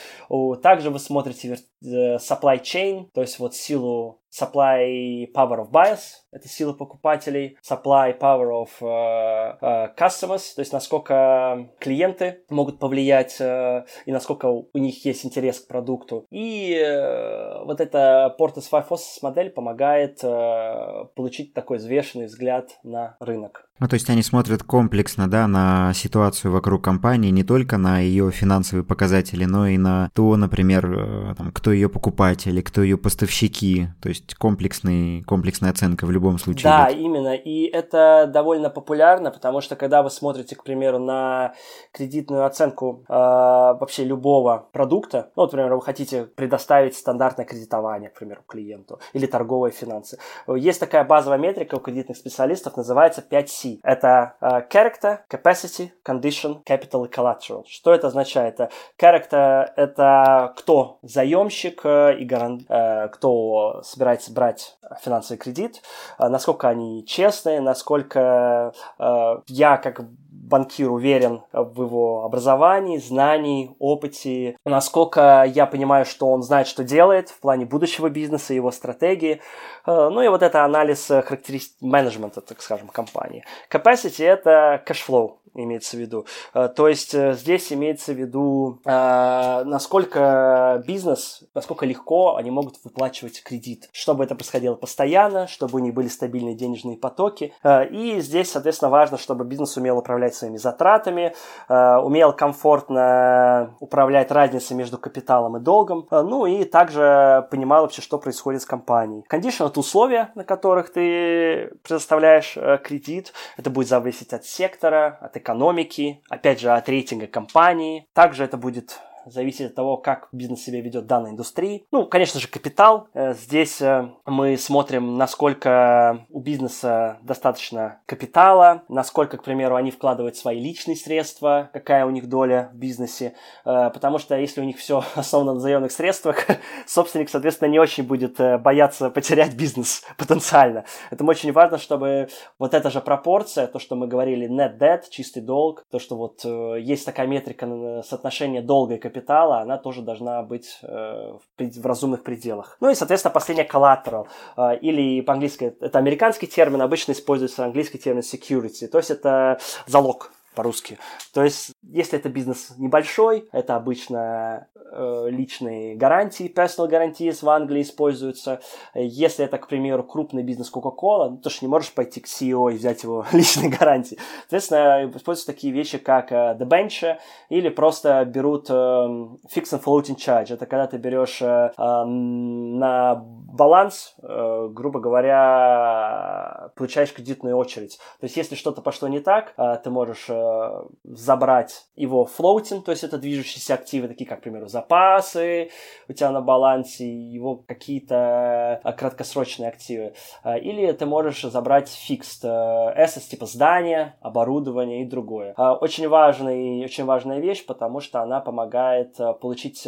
Также 0.62 0.90
вы 0.90 0.98
смотрите 0.98 1.58
э, 1.82 2.16
supply 2.16 2.60
chain, 2.62 3.08
то 3.12 3.20
есть 3.20 3.38
вот 3.38 3.54
силу 3.54 4.19
supply 4.30 5.26
power 5.34 5.58
of 5.58 5.70
buyers, 5.70 6.00
это 6.32 6.48
сила 6.48 6.72
покупателей, 6.72 7.58
supply 7.68 8.18
power 8.18 8.50
of 8.50 8.70
uh, 8.80 9.58
uh, 9.60 9.88
customers, 9.96 10.54
то 10.54 10.60
есть 10.60 10.72
насколько 10.72 11.68
клиенты 11.80 12.44
могут 12.48 12.78
повлиять 12.78 13.40
uh, 13.40 13.84
и 14.06 14.12
насколько 14.12 14.46
у 14.46 14.78
них 14.78 15.04
есть 15.04 15.24
интерес 15.24 15.60
к 15.60 15.68
продукту. 15.68 16.26
И 16.30 16.74
uh, 16.80 17.64
вот 17.64 17.80
эта 17.80 18.34
Five 18.38 18.88
Forces 18.88 19.18
модель 19.22 19.50
помогает 19.50 20.22
uh, 20.22 21.06
получить 21.16 21.54
такой 21.54 21.78
взвешенный 21.78 22.26
взгляд 22.26 22.78
на 22.82 23.16
рынок. 23.20 23.66
Ну, 23.80 23.88
то 23.88 23.94
есть 23.94 24.10
они 24.10 24.22
смотрят 24.22 24.62
комплексно, 24.62 25.28
да, 25.28 25.46
на 25.46 25.94
ситуацию 25.94 26.52
вокруг 26.52 26.84
компании, 26.84 27.30
не 27.30 27.44
только 27.44 27.78
на 27.78 27.98
ее 27.98 28.30
финансовые 28.30 28.84
показатели, 28.84 29.46
но 29.46 29.66
и 29.66 29.78
на 29.78 30.10
то, 30.14 30.36
например, 30.36 31.34
там, 31.38 31.50
кто 31.50 31.72
ее 31.72 31.88
покупатели, 31.88 32.60
кто 32.60 32.82
ее 32.82 32.98
поставщики. 32.98 33.88
То 34.02 34.10
есть 34.10 34.19
есть 34.20 34.34
комплексный, 34.34 35.22
комплексная 35.22 35.70
оценка 35.70 36.06
в 36.06 36.10
любом 36.10 36.38
случае. 36.38 36.64
Да, 36.64 36.88
идет. 36.90 37.00
именно. 37.00 37.34
И 37.34 37.64
это 37.64 38.28
довольно 38.32 38.70
популярно, 38.70 39.30
потому 39.30 39.60
что 39.60 39.76
когда 39.76 40.02
вы 40.02 40.10
смотрите, 40.10 40.56
к 40.56 40.64
примеру, 40.64 40.98
на 40.98 41.54
кредитную 41.92 42.44
оценку 42.44 43.04
э, 43.08 43.12
вообще 43.12 44.04
любого 44.04 44.68
продукта, 44.72 45.30
ну, 45.36 45.44
например, 45.44 45.74
вы 45.74 45.82
хотите 45.82 46.24
предоставить 46.24 46.96
стандартное 46.96 47.44
кредитование, 47.44 48.10
к 48.10 48.18
примеру, 48.18 48.42
клиенту, 48.46 49.00
или 49.12 49.26
торговые 49.26 49.72
финансы. 49.72 50.18
Есть 50.48 50.80
такая 50.80 51.04
базовая 51.04 51.38
метрика 51.38 51.76
у 51.76 51.80
кредитных 51.80 52.16
специалистов, 52.16 52.76
называется 52.76 53.24
5C. 53.28 53.80
Это 53.82 54.34
э, 54.40 54.46
character, 54.70 55.18
capacity, 55.30 55.90
condition, 56.06 56.62
capital 56.64 57.06
и 57.06 57.10
collateral. 57.10 57.64
Что 57.66 57.92
это 57.92 58.08
означает? 58.08 58.58
Character– 59.00 59.68
это 59.76 60.52
кто 60.56 60.98
заемщик 61.02 61.80
э, 61.84 62.18
и 62.18 62.24
гарант, 62.24 62.62
э, 62.68 63.08
кто 63.08 63.80
собирает 63.82 64.09
собирается 64.18 64.32
брать 64.32 64.78
финансовый 65.02 65.38
кредит, 65.38 65.82
а 66.18 66.28
насколько 66.28 66.68
они 66.68 67.04
честные, 67.06 67.60
насколько 67.60 68.72
э, 68.98 69.34
я 69.46 69.76
как 69.76 70.02
банкир 70.50 70.90
уверен 70.90 71.42
в 71.52 71.82
его 71.82 72.24
образовании, 72.24 72.98
знании, 72.98 73.74
опыте, 73.78 74.56
насколько 74.64 75.44
я 75.46 75.64
понимаю, 75.66 76.04
что 76.04 76.28
он 76.28 76.42
знает, 76.42 76.66
что 76.66 76.84
делает 76.84 77.30
в 77.30 77.40
плане 77.40 77.64
будущего 77.64 78.10
бизнеса, 78.10 78.52
его 78.52 78.70
стратегии. 78.72 79.40
Э, 79.86 80.08
ну 80.10 80.20
и 80.20 80.28
вот 80.28 80.42
это 80.42 80.64
анализ 80.64 81.06
характеристик 81.06 81.80
менеджмента, 81.80 82.40
так 82.40 82.60
скажем, 82.60 82.88
компании. 82.88 83.44
Capacity– 83.70 84.24
это 84.26 84.82
cashflow, 84.86 85.36
имеется 85.54 85.96
в 85.96 86.00
виду. 86.00 86.26
Э, 86.54 86.68
то 86.68 86.88
есть 86.88 87.14
э, 87.14 87.34
здесь 87.34 87.72
имеется 87.72 88.12
в 88.12 88.16
виду, 88.16 88.80
э, 88.84 89.62
насколько 89.64 90.82
бизнес, 90.86 91.42
насколько 91.54 91.86
легко 91.86 92.36
они 92.36 92.50
могут 92.50 92.76
выплачивать 92.84 93.42
кредит, 93.42 93.88
чтобы 93.92 94.24
это 94.24 94.34
происходило 94.34 94.74
постоянно, 94.74 95.46
чтобы 95.46 95.78
у 95.78 95.82
них 95.82 95.94
были 95.94 96.08
стабильные 96.08 96.54
денежные 96.54 96.96
потоки. 96.96 97.52
И 97.90 98.20
здесь, 98.20 98.50
соответственно, 98.50 98.90
важно, 98.90 99.18
чтобы 99.18 99.44
бизнес 99.44 99.76
умел 99.76 99.98
управлять 99.98 100.34
своими 100.40 100.56
затратами, 100.56 101.34
умел 101.68 102.32
комфортно 102.32 103.74
управлять 103.80 104.30
разницей 104.30 104.76
между 104.76 104.98
капиталом 104.98 105.56
и 105.56 105.60
долгом, 105.60 106.06
ну 106.10 106.46
и 106.46 106.64
также 106.64 107.46
понимал 107.50 107.82
вообще, 107.82 108.02
что 108.02 108.18
происходит 108.18 108.62
с 108.62 108.66
компанией. 108.66 109.24
Condition– 109.30 109.66
это 109.68 109.78
условия, 109.80 110.32
на 110.34 110.44
которых 110.44 110.92
ты 110.92 111.72
предоставляешь 111.82 112.56
кредит. 112.82 113.32
Это 113.56 113.70
будет 113.70 113.88
зависеть 113.88 114.32
от 114.32 114.44
сектора, 114.44 115.18
от 115.20 115.36
экономики, 115.36 116.22
опять 116.28 116.60
же, 116.60 116.70
от 116.70 116.88
рейтинга 116.88 117.26
компании. 117.26 118.06
Также 118.14 118.44
это 118.44 118.56
будет 118.56 118.98
зависит 119.26 119.70
от 119.70 119.74
того, 119.74 119.96
как 119.96 120.28
бизнес 120.32 120.62
себя 120.62 120.80
ведет 120.80 121.04
в 121.04 121.06
данной 121.06 121.30
индустрии. 121.30 121.86
Ну, 121.90 122.06
конечно 122.06 122.40
же, 122.40 122.48
капитал. 122.48 123.08
Э, 123.14 123.34
здесь 123.34 123.80
э, 123.80 124.10
мы 124.26 124.56
смотрим, 124.56 125.16
насколько 125.16 126.26
у 126.30 126.40
бизнеса 126.40 127.18
достаточно 127.22 128.00
капитала, 128.06 128.82
насколько, 128.88 129.36
к 129.36 129.44
примеру, 129.44 129.76
они 129.76 129.90
вкладывают 129.90 130.36
свои 130.36 130.60
личные 130.60 130.96
средства, 130.96 131.70
какая 131.72 132.06
у 132.06 132.10
них 132.10 132.28
доля 132.28 132.70
в 132.72 132.76
бизнесе, 132.76 133.34
э, 133.64 133.90
потому 133.90 134.18
что 134.18 134.36
если 134.36 134.60
у 134.60 134.64
них 134.64 134.78
все 134.78 135.04
основано 135.14 135.54
на 135.54 135.60
заемных 135.60 135.92
средствах, 135.92 136.46
собственник, 136.86 137.30
соответственно, 137.30 137.68
не 137.68 137.78
очень 137.78 138.04
будет 138.04 138.38
бояться 138.62 139.10
потерять 139.10 139.54
бизнес 139.54 140.02
потенциально. 140.16 140.84
Этому 141.10 141.30
очень 141.30 141.52
важно, 141.52 141.78
чтобы 141.78 142.28
вот 142.58 142.74
эта 142.74 142.90
же 142.90 143.00
пропорция, 143.00 143.66
то, 143.66 143.78
что 143.78 143.96
мы 143.96 144.06
говорили, 144.06 144.48
net 144.48 144.78
debt, 144.78 145.04
чистый 145.10 145.40
долг, 145.40 145.84
то, 145.90 145.98
что 145.98 146.16
вот 146.16 146.44
есть 146.44 147.04
такая 147.04 147.26
метрика 147.26 148.02
соотношения 148.02 148.62
долга 148.62 148.94
и 148.94 148.98
капитала, 148.98 149.09
капитала, 149.10 149.60
она 149.60 149.76
тоже 149.78 150.02
должна 150.02 150.42
быть 150.42 150.78
э, 150.82 151.32
в, 151.58 151.86
разумных 151.86 152.22
пределах. 152.22 152.76
Ну 152.80 152.90
и, 152.90 152.94
соответственно, 152.94 153.32
последнее 153.32 153.66
collateral, 153.66 154.26
э, 154.56 154.78
или 154.78 155.20
по-английски, 155.20 155.76
это 155.80 155.98
американский 155.98 156.46
термин, 156.46 156.80
обычно 156.82 157.12
используется 157.12 157.64
английский 157.64 157.98
термин 157.98 158.22
security, 158.22 158.86
то 158.86 158.98
есть 158.98 159.10
это 159.10 159.58
залог 159.86 160.30
по-русски. 160.54 160.98
То 161.32 161.44
есть, 161.44 161.72
если 161.82 162.18
это 162.18 162.28
бизнес 162.28 162.74
небольшой, 162.76 163.48
это 163.52 163.76
обычно 163.76 164.68
э, 164.74 165.26
личные 165.28 165.96
гарантии, 165.96 166.52
personal 166.52 166.90
guarantees 166.90 167.44
в 167.44 167.48
Англии 167.48 167.82
используются. 167.82 168.60
Если 168.94 169.44
это, 169.44 169.58
к 169.58 169.68
примеру, 169.68 170.02
крупный 170.02 170.42
бизнес 170.42 170.72
Coca-Cola, 170.72 171.30
ну, 171.30 171.36
ты 171.38 171.50
же 171.50 171.58
не 171.62 171.68
можешь 171.68 171.92
пойти 171.92 172.20
к 172.20 172.26
CEO 172.26 172.72
и 172.72 172.76
взять 172.76 173.02
его 173.02 173.24
личные 173.32 173.70
гарантии. 173.70 174.18
Соответственно, 174.40 175.10
используются 175.14 175.46
такие 175.46 175.72
вещи, 175.72 175.98
как 175.98 176.32
э, 176.32 176.56
debenture, 176.58 177.18
или 177.48 177.68
просто 177.68 178.24
берут 178.24 178.68
э, 178.68 178.72
fixed 178.72 179.72
and 179.72 179.82
floating 179.84 180.16
charge. 180.16 180.52
Это 180.52 180.66
когда 180.66 180.86
ты 180.86 180.96
берешь 180.96 181.40
э, 181.42 181.72
э, 181.76 182.04
на 182.04 183.14
баланс, 183.14 184.14
э, 184.22 184.68
грубо 184.70 185.00
говоря, 185.00 186.70
получаешь 186.76 187.12
кредитную 187.12 187.56
очередь. 187.56 187.98
То 188.20 188.24
есть, 188.24 188.36
если 188.36 188.54
что-то 188.54 188.82
пошло 188.82 189.08
не 189.08 189.20
так, 189.20 189.54
э, 189.56 189.76
ты 189.82 189.90
можешь 189.90 190.28
э, 190.40 190.88
забрать 191.04 191.86
его 191.96 192.26
floating, 192.26 192.82
то 192.82 192.90
есть 192.90 193.04
это 193.04 193.18
движущиеся 193.18 193.74
активы, 193.74 194.08
такие 194.08 194.28
как, 194.28 194.40
к 194.40 194.42
примеру, 194.42 194.66
запасы 194.66 195.70
у 196.08 196.12
тебя 196.12 196.30
на 196.30 196.40
балансе, 196.40 197.08
его 197.08 197.56
какие-то 197.56 198.80
э, 198.84 198.92
краткосрочные 198.92 199.68
активы. 199.68 200.14
Э, 200.44 200.58
или 200.58 200.90
ты 200.92 201.06
можешь 201.06 201.42
забрать 201.42 201.88
fixed 201.88 202.44
assets, 202.44 203.28
типа 203.30 203.46
здания, 203.46 204.16
оборудование 204.20 205.02
и 205.02 205.08
другое. 205.08 205.54
Очень, 205.54 206.08
важный, 206.08 206.84
очень 206.84 207.04
важная 207.04 207.40
вещь, 207.40 207.64
потому 207.66 208.00
что 208.00 208.22
она 208.22 208.40
помогает 208.40 209.16
получить 209.40 209.86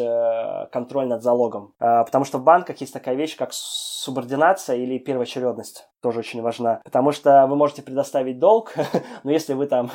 контроль 0.71 1.07
над 1.07 1.23
залогом. 1.23 1.75
Потому 1.79 2.25
что 2.25 2.39
в 2.39 2.45
банках 2.45 2.81
есть 2.81 2.93
такая 2.93 3.15
вещь, 3.15 3.37
как 3.37 3.53
субординация 3.53 4.77
или 4.77 4.99
первоочередность 4.99 5.89
тоже 6.03 6.19
очень 6.19 6.43
важна. 6.43 6.81
Потому 6.85 7.13
что 7.13 7.47
вы 7.47 7.57
можете 7.57 7.83
предоставить 7.83 8.39
долг, 8.39 8.75
но 9.23 9.31
если 9.31 9.55
вы 9.55 9.67
там 9.67 9.91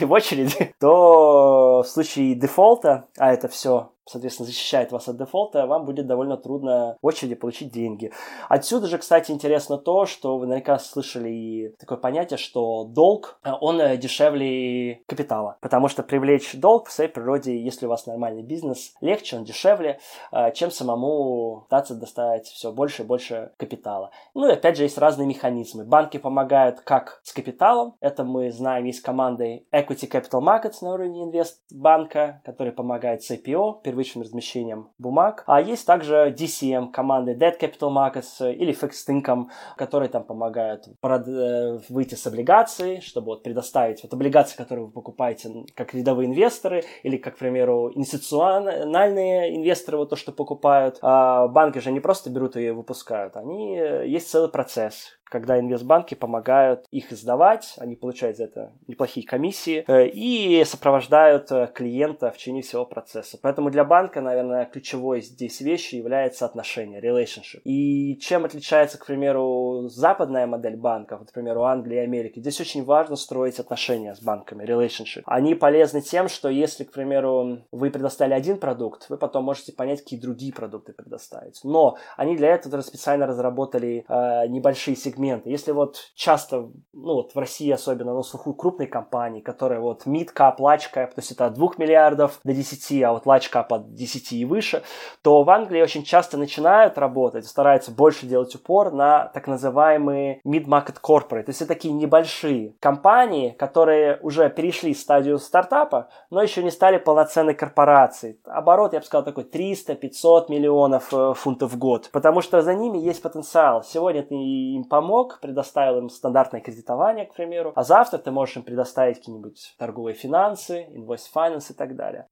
десятый 0.00 0.06
в 0.06 0.12
очереди, 0.12 0.74
то 0.80 1.82
в 1.82 1.88
случае 1.88 2.34
дефолта, 2.34 3.06
а 3.18 3.32
это 3.32 3.48
все 3.48 3.92
соответственно, 4.10 4.46
защищает 4.46 4.92
вас 4.92 5.08
от 5.08 5.16
дефолта, 5.16 5.66
вам 5.66 5.84
будет 5.84 6.06
довольно 6.06 6.36
трудно 6.36 6.96
в 7.00 7.06
очереди 7.06 7.34
получить 7.34 7.72
деньги. 7.72 8.12
Отсюда 8.48 8.86
же, 8.88 8.98
кстати, 8.98 9.30
интересно 9.30 9.78
то, 9.78 10.06
что 10.06 10.38
вы 10.38 10.46
наверняка 10.46 10.78
слышали 10.78 11.74
такое 11.78 11.98
понятие, 11.98 12.38
что 12.38 12.84
долг, 12.84 13.38
э, 13.44 13.50
он 13.60 13.80
э, 13.80 13.96
дешевле 13.96 15.02
капитала. 15.06 15.58
Потому 15.60 15.88
что 15.88 16.02
привлечь 16.02 16.54
долг 16.54 16.88
в 16.88 16.92
своей 16.92 17.10
природе, 17.10 17.62
если 17.62 17.86
у 17.86 17.88
вас 17.88 18.06
нормальный 18.06 18.42
бизнес, 18.42 18.94
легче, 19.00 19.36
он 19.36 19.44
дешевле, 19.44 20.00
э, 20.32 20.52
чем 20.52 20.70
самому 20.70 21.66
пытаться 21.68 21.94
достать 21.94 22.46
все 22.46 22.72
больше 22.72 23.02
и 23.02 23.06
больше 23.06 23.52
капитала. 23.56 24.10
Ну 24.34 24.48
и 24.48 24.52
опять 24.52 24.76
же, 24.76 24.82
есть 24.82 24.98
разные 24.98 25.26
механизмы. 25.26 25.84
Банки 25.84 26.16
помогают 26.16 26.80
как 26.80 27.20
с 27.22 27.32
капиталом, 27.32 27.94
это 28.00 28.24
мы 28.24 28.50
знаем, 28.50 28.84
есть 28.84 29.02
командой 29.02 29.66
Equity 29.72 30.10
Capital 30.10 30.40
Markets 30.40 30.78
на 30.82 30.94
уровне 30.94 31.24
инвестбанка, 31.24 32.42
который 32.44 32.72
помогает 32.72 33.22
с 33.22 33.30
IPO, 33.30 33.82
первичным 34.00 34.22
размещением 34.22 34.88
бумаг. 34.98 35.44
А 35.46 35.60
есть 35.60 35.86
также 35.86 36.34
DCM 36.36 36.90
команды 36.90 37.32
Debt 37.32 37.60
Capital 37.60 37.90
Markets 37.90 38.52
или 38.52 38.72
Fixed 38.72 39.08
Income, 39.08 39.46
которые 39.76 40.08
там 40.08 40.24
помогают 40.24 40.86
э, 40.86 41.78
выйти 41.88 42.14
с 42.14 42.26
облигаций, 42.26 43.00
чтобы 43.00 43.26
вот 43.26 43.42
предоставить 43.42 44.02
вот 44.02 44.12
облигации, 44.14 44.56
которые 44.56 44.86
вы 44.86 44.92
покупаете 44.92 45.50
как 45.74 45.94
рядовые 45.94 46.28
инвесторы 46.28 46.84
или, 47.02 47.16
как, 47.16 47.36
к 47.36 47.38
примеру, 47.38 47.92
институциональные 47.94 49.56
инвесторы 49.56 49.98
вот 49.98 50.10
то, 50.10 50.16
что 50.16 50.32
покупают. 50.32 50.98
А 51.02 51.46
банки 51.48 51.78
же 51.78 51.92
не 51.92 52.00
просто 52.00 52.30
берут 52.30 52.56
и 52.56 52.70
выпускают, 52.70 53.36
они 53.36 53.78
э, 53.78 54.06
есть 54.08 54.30
целый 54.30 54.50
процесс, 54.50 55.19
когда 55.30 55.58
инвестбанки 55.58 56.14
помогают 56.14 56.86
их 56.90 57.12
издавать, 57.12 57.74
они 57.78 57.94
получают 57.94 58.36
за 58.36 58.44
это 58.44 58.72
неплохие 58.88 59.24
комиссии 59.24 59.84
э, 59.86 60.08
и 60.08 60.62
сопровождают 60.64 61.50
э, 61.52 61.68
клиента 61.72 62.30
в 62.30 62.36
течение 62.36 62.62
всего 62.62 62.84
процесса. 62.84 63.38
Поэтому 63.40 63.70
для 63.70 63.84
банка, 63.84 64.20
наверное, 64.20 64.66
ключевой 64.66 65.20
здесь 65.22 65.60
вещью 65.60 66.00
является 66.00 66.44
отношение, 66.46 67.00
relationship. 67.00 67.60
И 67.64 68.16
чем 68.20 68.44
отличается, 68.44 68.98
к 68.98 69.06
примеру, 69.06 69.88
западная 69.88 70.48
модель 70.48 70.76
банков, 70.76 71.20
например, 71.20 71.58
у 71.58 71.62
Англии 71.62 71.96
и 71.96 72.00
Америки, 72.00 72.40
здесь 72.40 72.60
очень 72.60 72.84
важно 72.84 73.14
строить 73.14 73.60
отношения 73.60 74.16
с 74.16 74.20
банками, 74.20 74.64
relationship. 74.64 75.22
Они 75.26 75.54
полезны 75.54 76.00
тем, 76.00 76.28
что 76.28 76.48
если, 76.48 76.82
к 76.82 76.90
примеру, 76.90 77.60
вы 77.70 77.90
предоставили 77.90 78.34
один 78.34 78.58
продукт, 78.58 79.08
вы 79.08 79.16
потом 79.16 79.44
можете 79.44 79.72
понять, 79.72 80.02
какие 80.02 80.18
другие 80.18 80.52
продукты 80.52 80.92
предоставить. 80.92 81.60
Но 81.62 81.98
они 82.16 82.36
для 82.36 82.48
этого 82.48 82.80
специально 82.80 83.26
разработали 83.26 84.04
э, 84.08 84.48
небольшие 84.48 84.96
сегменты 84.96 85.19
сегменты. 85.20 85.50
Если 85.50 85.72
вот 85.72 85.96
часто, 86.14 86.70
ну 86.92 87.14
вот 87.14 87.34
в 87.34 87.38
России 87.38 87.70
особенно, 87.70 88.14
на 88.14 88.22
слуху 88.22 88.54
крупные 88.54 88.88
компании, 88.88 89.40
которые 89.40 89.80
вот 89.80 90.06
large 90.06 90.88
cap, 90.92 91.08
то 91.08 91.18
есть 91.18 91.32
это 91.32 91.46
от 91.46 91.54
2 91.54 91.70
миллиардов 91.78 92.40
до 92.44 92.52
10, 92.52 93.02
а 93.02 93.12
вот 93.12 93.26
cap 93.26 93.66
от 93.70 93.94
10 93.94 94.32
и 94.32 94.44
выше, 94.44 94.82
то 95.22 95.42
в 95.42 95.50
Англии 95.50 95.82
очень 95.82 96.04
часто 96.04 96.38
начинают 96.38 96.98
работать, 96.98 97.46
стараются 97.46 97.90
больше 97.90 98.26
делать 98.26 98.54
упор 98.54 98.92
на 98.92 99.26
так 99.34 99.46
называемые 99.46 100.40
mid-market 100.46 100.96
corporate. 101.02 101.44
То 101.44 101.50
есть 101.50 101.62
это 101.62 101.74
такие 101.74 101.92
небольшие 101.94 102.74
компании, 102.80 103.50
которые 103.50 104.18
уже 104.22 104.48
перешли 104.50 104.94
стадию 104.94 105.38
стартапа, 105.38 106.08
но 106.30 106.42
еще 106.42 106.62
не 106.62 106.70
стали 106.70 106.98
полноценной 106.98 107.54
корпорацией. 107.54 108.38
Оборот, 108.44 108.92
я 108.92 109.00
бы 109.00 109.04
сказал, 109.04 109.24
такой 109.24 109.44
300-500 109.44 110.46
миллионов 110.48 111.12
э, 111.12 111.34
фунтов 111.34 111.72
в 111.72 111.78
год. 111.78 112.10
Потому 112.12 112.40
что 112.40 112.62
за 112.62 112.74
ними 112.74 112.98
есть 112.98 113.22
потенциал. 113.22 113.82
Сегодня 113.82 114.22
ты 114.22 114.34
им 114.34 114.84
поможешь 114.84 115.09
помог, 115.10 115.40
предоставил 115.40 115.98
им 115.98 116.08
стандартное 116.08 116.60
кредитование, 116.60 117.26
к 117.26 117.34
примеру, 117.34 117.72
а 117.74 117.82
завтра 117.82 118.18
ты 118.18 118.30
можешь 118.30 118.56
им 118.56 118.62
предоставить 118.62 119.18
какие-нибудь 119.18 119.74
торговые 119.76 120.14
финансы, 120.14 120.86
invoice 120.94 121.26
finance 121.34 121.72
и 121.72 121.74
так 121.74 121.96
далее. 121.96 122.28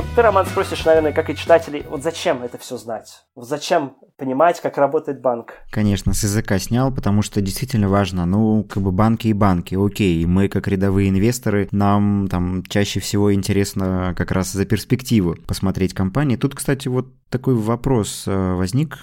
Вот 0.00 0.08
ты, 0.16 0.22
Роман, 0.22 0.46
спросишь, 0.46 0.86
наверное, 0.86 1.12
как 1.12 1.28
и 1.28 1.36
читателей, 1.36 1.84
вот 1.86 2.02
зачем 2.02 2.42
это 2.42 2.56
все 2.56 2.78
знать? 2.78 3.26
Вот 3.34 3.46
зачем 3.46 3.96
понимать, 4.16 4.58
как 4.58 4.78
работает 4.78 5.20
банк? 5.20 5.52
Конечно, 5.70 6.14
с 6.14 6.22
языка 6.22 6.58
снял, 6.58 6.90
потому 6.90 7.20
что 7.20 7.42
действительно 7.42 7.86
важно. 7.86 8.24
Ну, 8.24 8.64
как 8.64 8.82
бы 8.82 8.92
банки 8.92 9.28
и 9.28 9.34
банки, 9.34 9.74
окей. 9.78 10.24
Мы, 10.24 10.48
как 10.48 10.68
рядовые 10.68 11.10
инвесторы, 11.10 11.68
нам 11.70 12.28
там 12.30 12.62
чаще 12.66 12.98
всего 12.98 13.34
интересно 13.34 14.14
как 14.16 14.30
раз 14.30 14.50
за 14.52 14.64
перспективу 14.64 15.36
посмотреть 15.46 15.92
компании. 15.92 16.36
Тут, 16.36 16.54
кстати, 16.54 16.88
вот 16.88 17.08
такой 17.30 17.54
вопрос 17.54 18.24
э, 18.26 18.54
возник. 18.54 18.98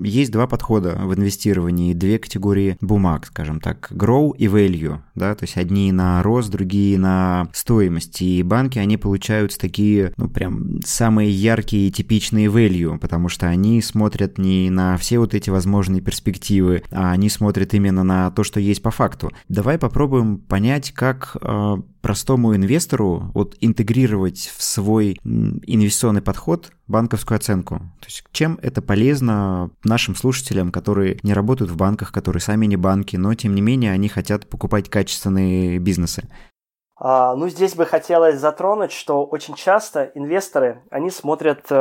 Есть 0.00 0.30
два 0.30 0.46
подхода 0.46 0.98
в 1.02 1.14
инвестировании, 1.14 1.92
две 1.92 2.18
категории 2.18 2.78
бумаг, 2.80 3.26
скажем 3.26 3.60
так, 3.60 3.90
grow 3.92 4.34
и 4.36 4.46
value, 4.46 4.98
да, 5.14 5.34
то 5.34 5.44
есть 5.44 5.56
одни 5.56 5.92
на 5.92 6.22
рост, 6.22 6.50
другие 6.50 6.98
на 6.98 7.48
стоимость. 7.52 8.22
И 8.22 8.42
банки, 8.42 8.78
они 8.78 8.96
получаются 8.96 9.58
такие 9.58 10.14
ну, 10.16 10.28
прям 10.28 10.80
самые 10.84 11.30
яркие 11.30 11.88
и 11.88 11.92
типичные 11.92 12.46
value, 12.46 12.98
потому 12.98 13.28
что 13.28 13.48
они 13.48 13.82
смотрят 13.82 14.38
не 14.38 14.70
на 14.70 14.96
все 14.96 15.18
вот 15.18 15.34
эти 15.34 15.50
возможные 15.50 16.00
перспективы, 16.00 16.84
а 16.92 17.10
они 17.10 17.28
смотрят 17.28 17.74
именно 17.74 18.04
на 18.04 18.30
то, 18.30 18.44
что 18.44 18.60
есть 18.60 18.82
по 18.82 18.90
факту. 18.90 19.32
Давай 19.48 19.78
попробуем 19.78 20.38
понять, 20.38 20.92
как 20.92 21.36
э, 21.42 21.76
простому 22.00 22.54
инвестору 22.54 23.30
вот 23.34 23.56
интегрировать 23.60 24.52
в 24.56 24.62
свой 24.62 25.18
инвестиционный 25.24 26.22
подход 26.22 26.72
банковскую 26.86 27.36
оценку. 27.36 27.76
То 28.00 28.06
есть 28.06 28.24
чем 28.32 28.58
это 28.62 28.80
полезно 28.82 29.70
нашим 29.84 30.16
слушателям, 30.16 30.72
которые 30.72 31.18
не 31.22 31.34
работают 31.34 31.70
в 31.70 31.76
банках, 31.76 32.12
которые 32.12 32.40
сами 32.40 32.66
не 32.66 32.76
банки, 32.76 33.16
но 33.16 33.34
тем 33.34 33.54
не 33.54 33.60
менее 33.60 33.92
они 33.92 34.08
хотят 34.08 34.48
покупать 34.48 34.88
качественные 34.88 35.78
бизнесы. 35.78 36.28
А, 37.00 37.34
ну, 37.36 37.48
здесь 37.48 37.74
бы 37.74 37.86
хотелось 37.86 38.38
затронуть, 38.38 38.92
что 38.92 39.24
очень 39.24 39.54
часто 39.54 40.10
инвесторы, 40.14 40.82
они 40.90 41.10
смотрят 41.10 41.66
э, 41.70 41.74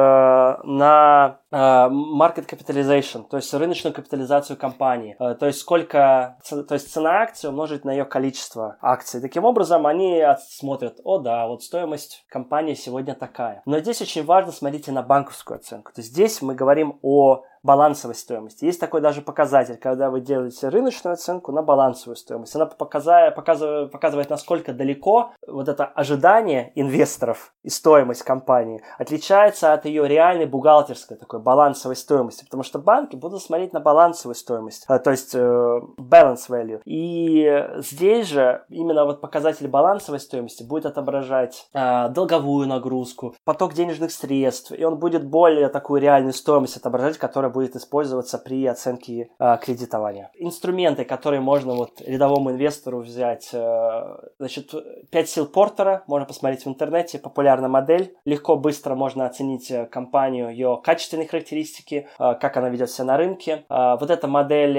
на 0.64 1.40
э, 1.52 1.56
market 1.56 2.48
capitalization, 2.48 3.28
то 3.28 3.38
есть 3.38 3.52
рыночную 3.54 3.94
капитализацию 3.94 4.58
компании, 4.58 5.16
э, 5.20 5.34
то 5.36 5.48
есть 5.48 5.60
сколько, 5.60 6.38
то 6.48 6.74
есть 6.74 6.92
цена 6.92 7.22
акции 7.22 7.48
умножить 7.48 7.84
на 7.84 7.92
ее 7.92 8.06
количество 8.06 8.78
акций. 8.82 9.20
Таким 9.20 9.44
образом, 9.46 9.88
они 9.88 10.24
смотрят, 10.50 11.00
о 11.04 11.18
да, 11.18 11.48
вот 11.48 11.64
стоимость 11.64 12.26
компании 12.30 12.76
сегодня 12.76 13.16
такая. 13.16 13.64
Но 13.66 13.80
здесь 13.80 14.02
очень 14.02 14.24
важно 14.24 14.52
смотрите 14.52 14.92
на 14.92 15.02
банковскую 15.02 15.58
оценку. 15.58 15.92
То 15.94 16.02
есть 16.02 16.12
здесь 16.12 16.42
мы 16.42 16.54
говорим 16.54 17.00
о 17.02 17.44
балансовой 17.68 18.16
стоимости. 18.16 18.64
Есть 18.66 18.80
такой 18.80 19.02
даже 19.02 19.22
показатель, 19.22 19.78
когда 19.78 20.10
вы 20.10 20.22
делаете 20.22 20.70
рыночную 20.70 21.14
оценку 21.14 21.52
на 21.52 21.62
балансовую 21.62 22.16
стоимость. 22.16 22.56
Она 22.56 22.66
показывает, 22.66 23.36
показывает, 23.36 23.92
показывает 23.92 24.30
насколько 24.30 24.74
далеко 24.74 25.34
вот 25.46 25.68
это 25.68 25.86
ожидание 25.86 26.72
инвесторов 26.76 27.54
и 27.64 27.70
стоимость 27.70 28.24
компании 28.24 28.82
отличается 28.98 29.74
от 29.74 29.86
ее 29.86 30.08
реальной 30.08 30.46
бухгалтерской 30.46 31.18
такой 31.18 31.40
балансовой 31.42 31.98
стоимости. 31.98 32.46
Потому 32.46 32.64
что 32.64 32.80
банки 32.80 33.18
будут 33.18 33.44
смотреть 33.44 33.74
на 33.74 33.82
балансовую 33.82 34.36
стоимость, 34.36 34.86
э, 34.88 35.00
то 35.00 35.12
есть 35.12 35.36
э, 35.36 35.82
balance 36.00 36.48
value. 36.50 36.80
И 36.86 37.68
здесь 37.80 38.28
же 38.28 38.64
именно 38.70 39.04
вот 39.04 39.20
показатель 39.20 39.68
балансовой 39.68 40.22
стоимости 40.22 40.64
будет 40.64 40.86
отображать 40.86 41.68
э, 41.74 42.08
долговую 42.10 42.68
нагрузку, 42.68 43.36
поток 43.44 43.74
денежных 43.74 44.12
средств, 44.12 44.72
и 44.72 44.86
он 44.86 44.98
будет 44.98 45.26
более 45.28 45.68
такую 45.68 46.02
реальную 46.02 46.34
стоимость 46.34 46.78
отображать, 46.78 47.18
которая 47.18 47.52
будет 47.58 47.76
использоваться 47.76 48.38
при 48.38 48.68
оценке 48.68 49.32
э, 49.40 49.58
кредитования. 49.60 50.30
Инструменты, 50.36 51.06
которые 51.06 51.42
можно 51.42 51.74
вот 51.74 52.02
рядовому 52.06 52.52
инвестору 52.52 53.00
взять, 53.00 53.50
э, 53.52 54.18
значит, 54.38 54.74
5 55.10 55.30
сил 55.30 55.48
Портера, 55.48 56.04
можно 56.06 56.28
посмотреть 56.28 56.66
в 56.66 56.70
интернете, 56.70 57.18
популярная 57.18 57.68
модель, 57.68 58.16
легко, 58.26 58.58
быстро 58.58 58.94
можно 58.94 59.26
оценить 59.26 59.72
э, 59.72 59.88
компанию, 59.88 60.52
ее 60.52 60.80
качественные 60.84 61.28
характеристики, 61.28 62.08
э, 62.20 62.36
как 62.40 62.58
она 62.58 62.70
ведет 62.70 62.92
себя 62.92 63.06
на 63.06 63.18
рынке. 63.18 63.66
Э, 63.70 63.98
вот 64.00 64.12
эта 64.12 64.28
модель 64.28 64.78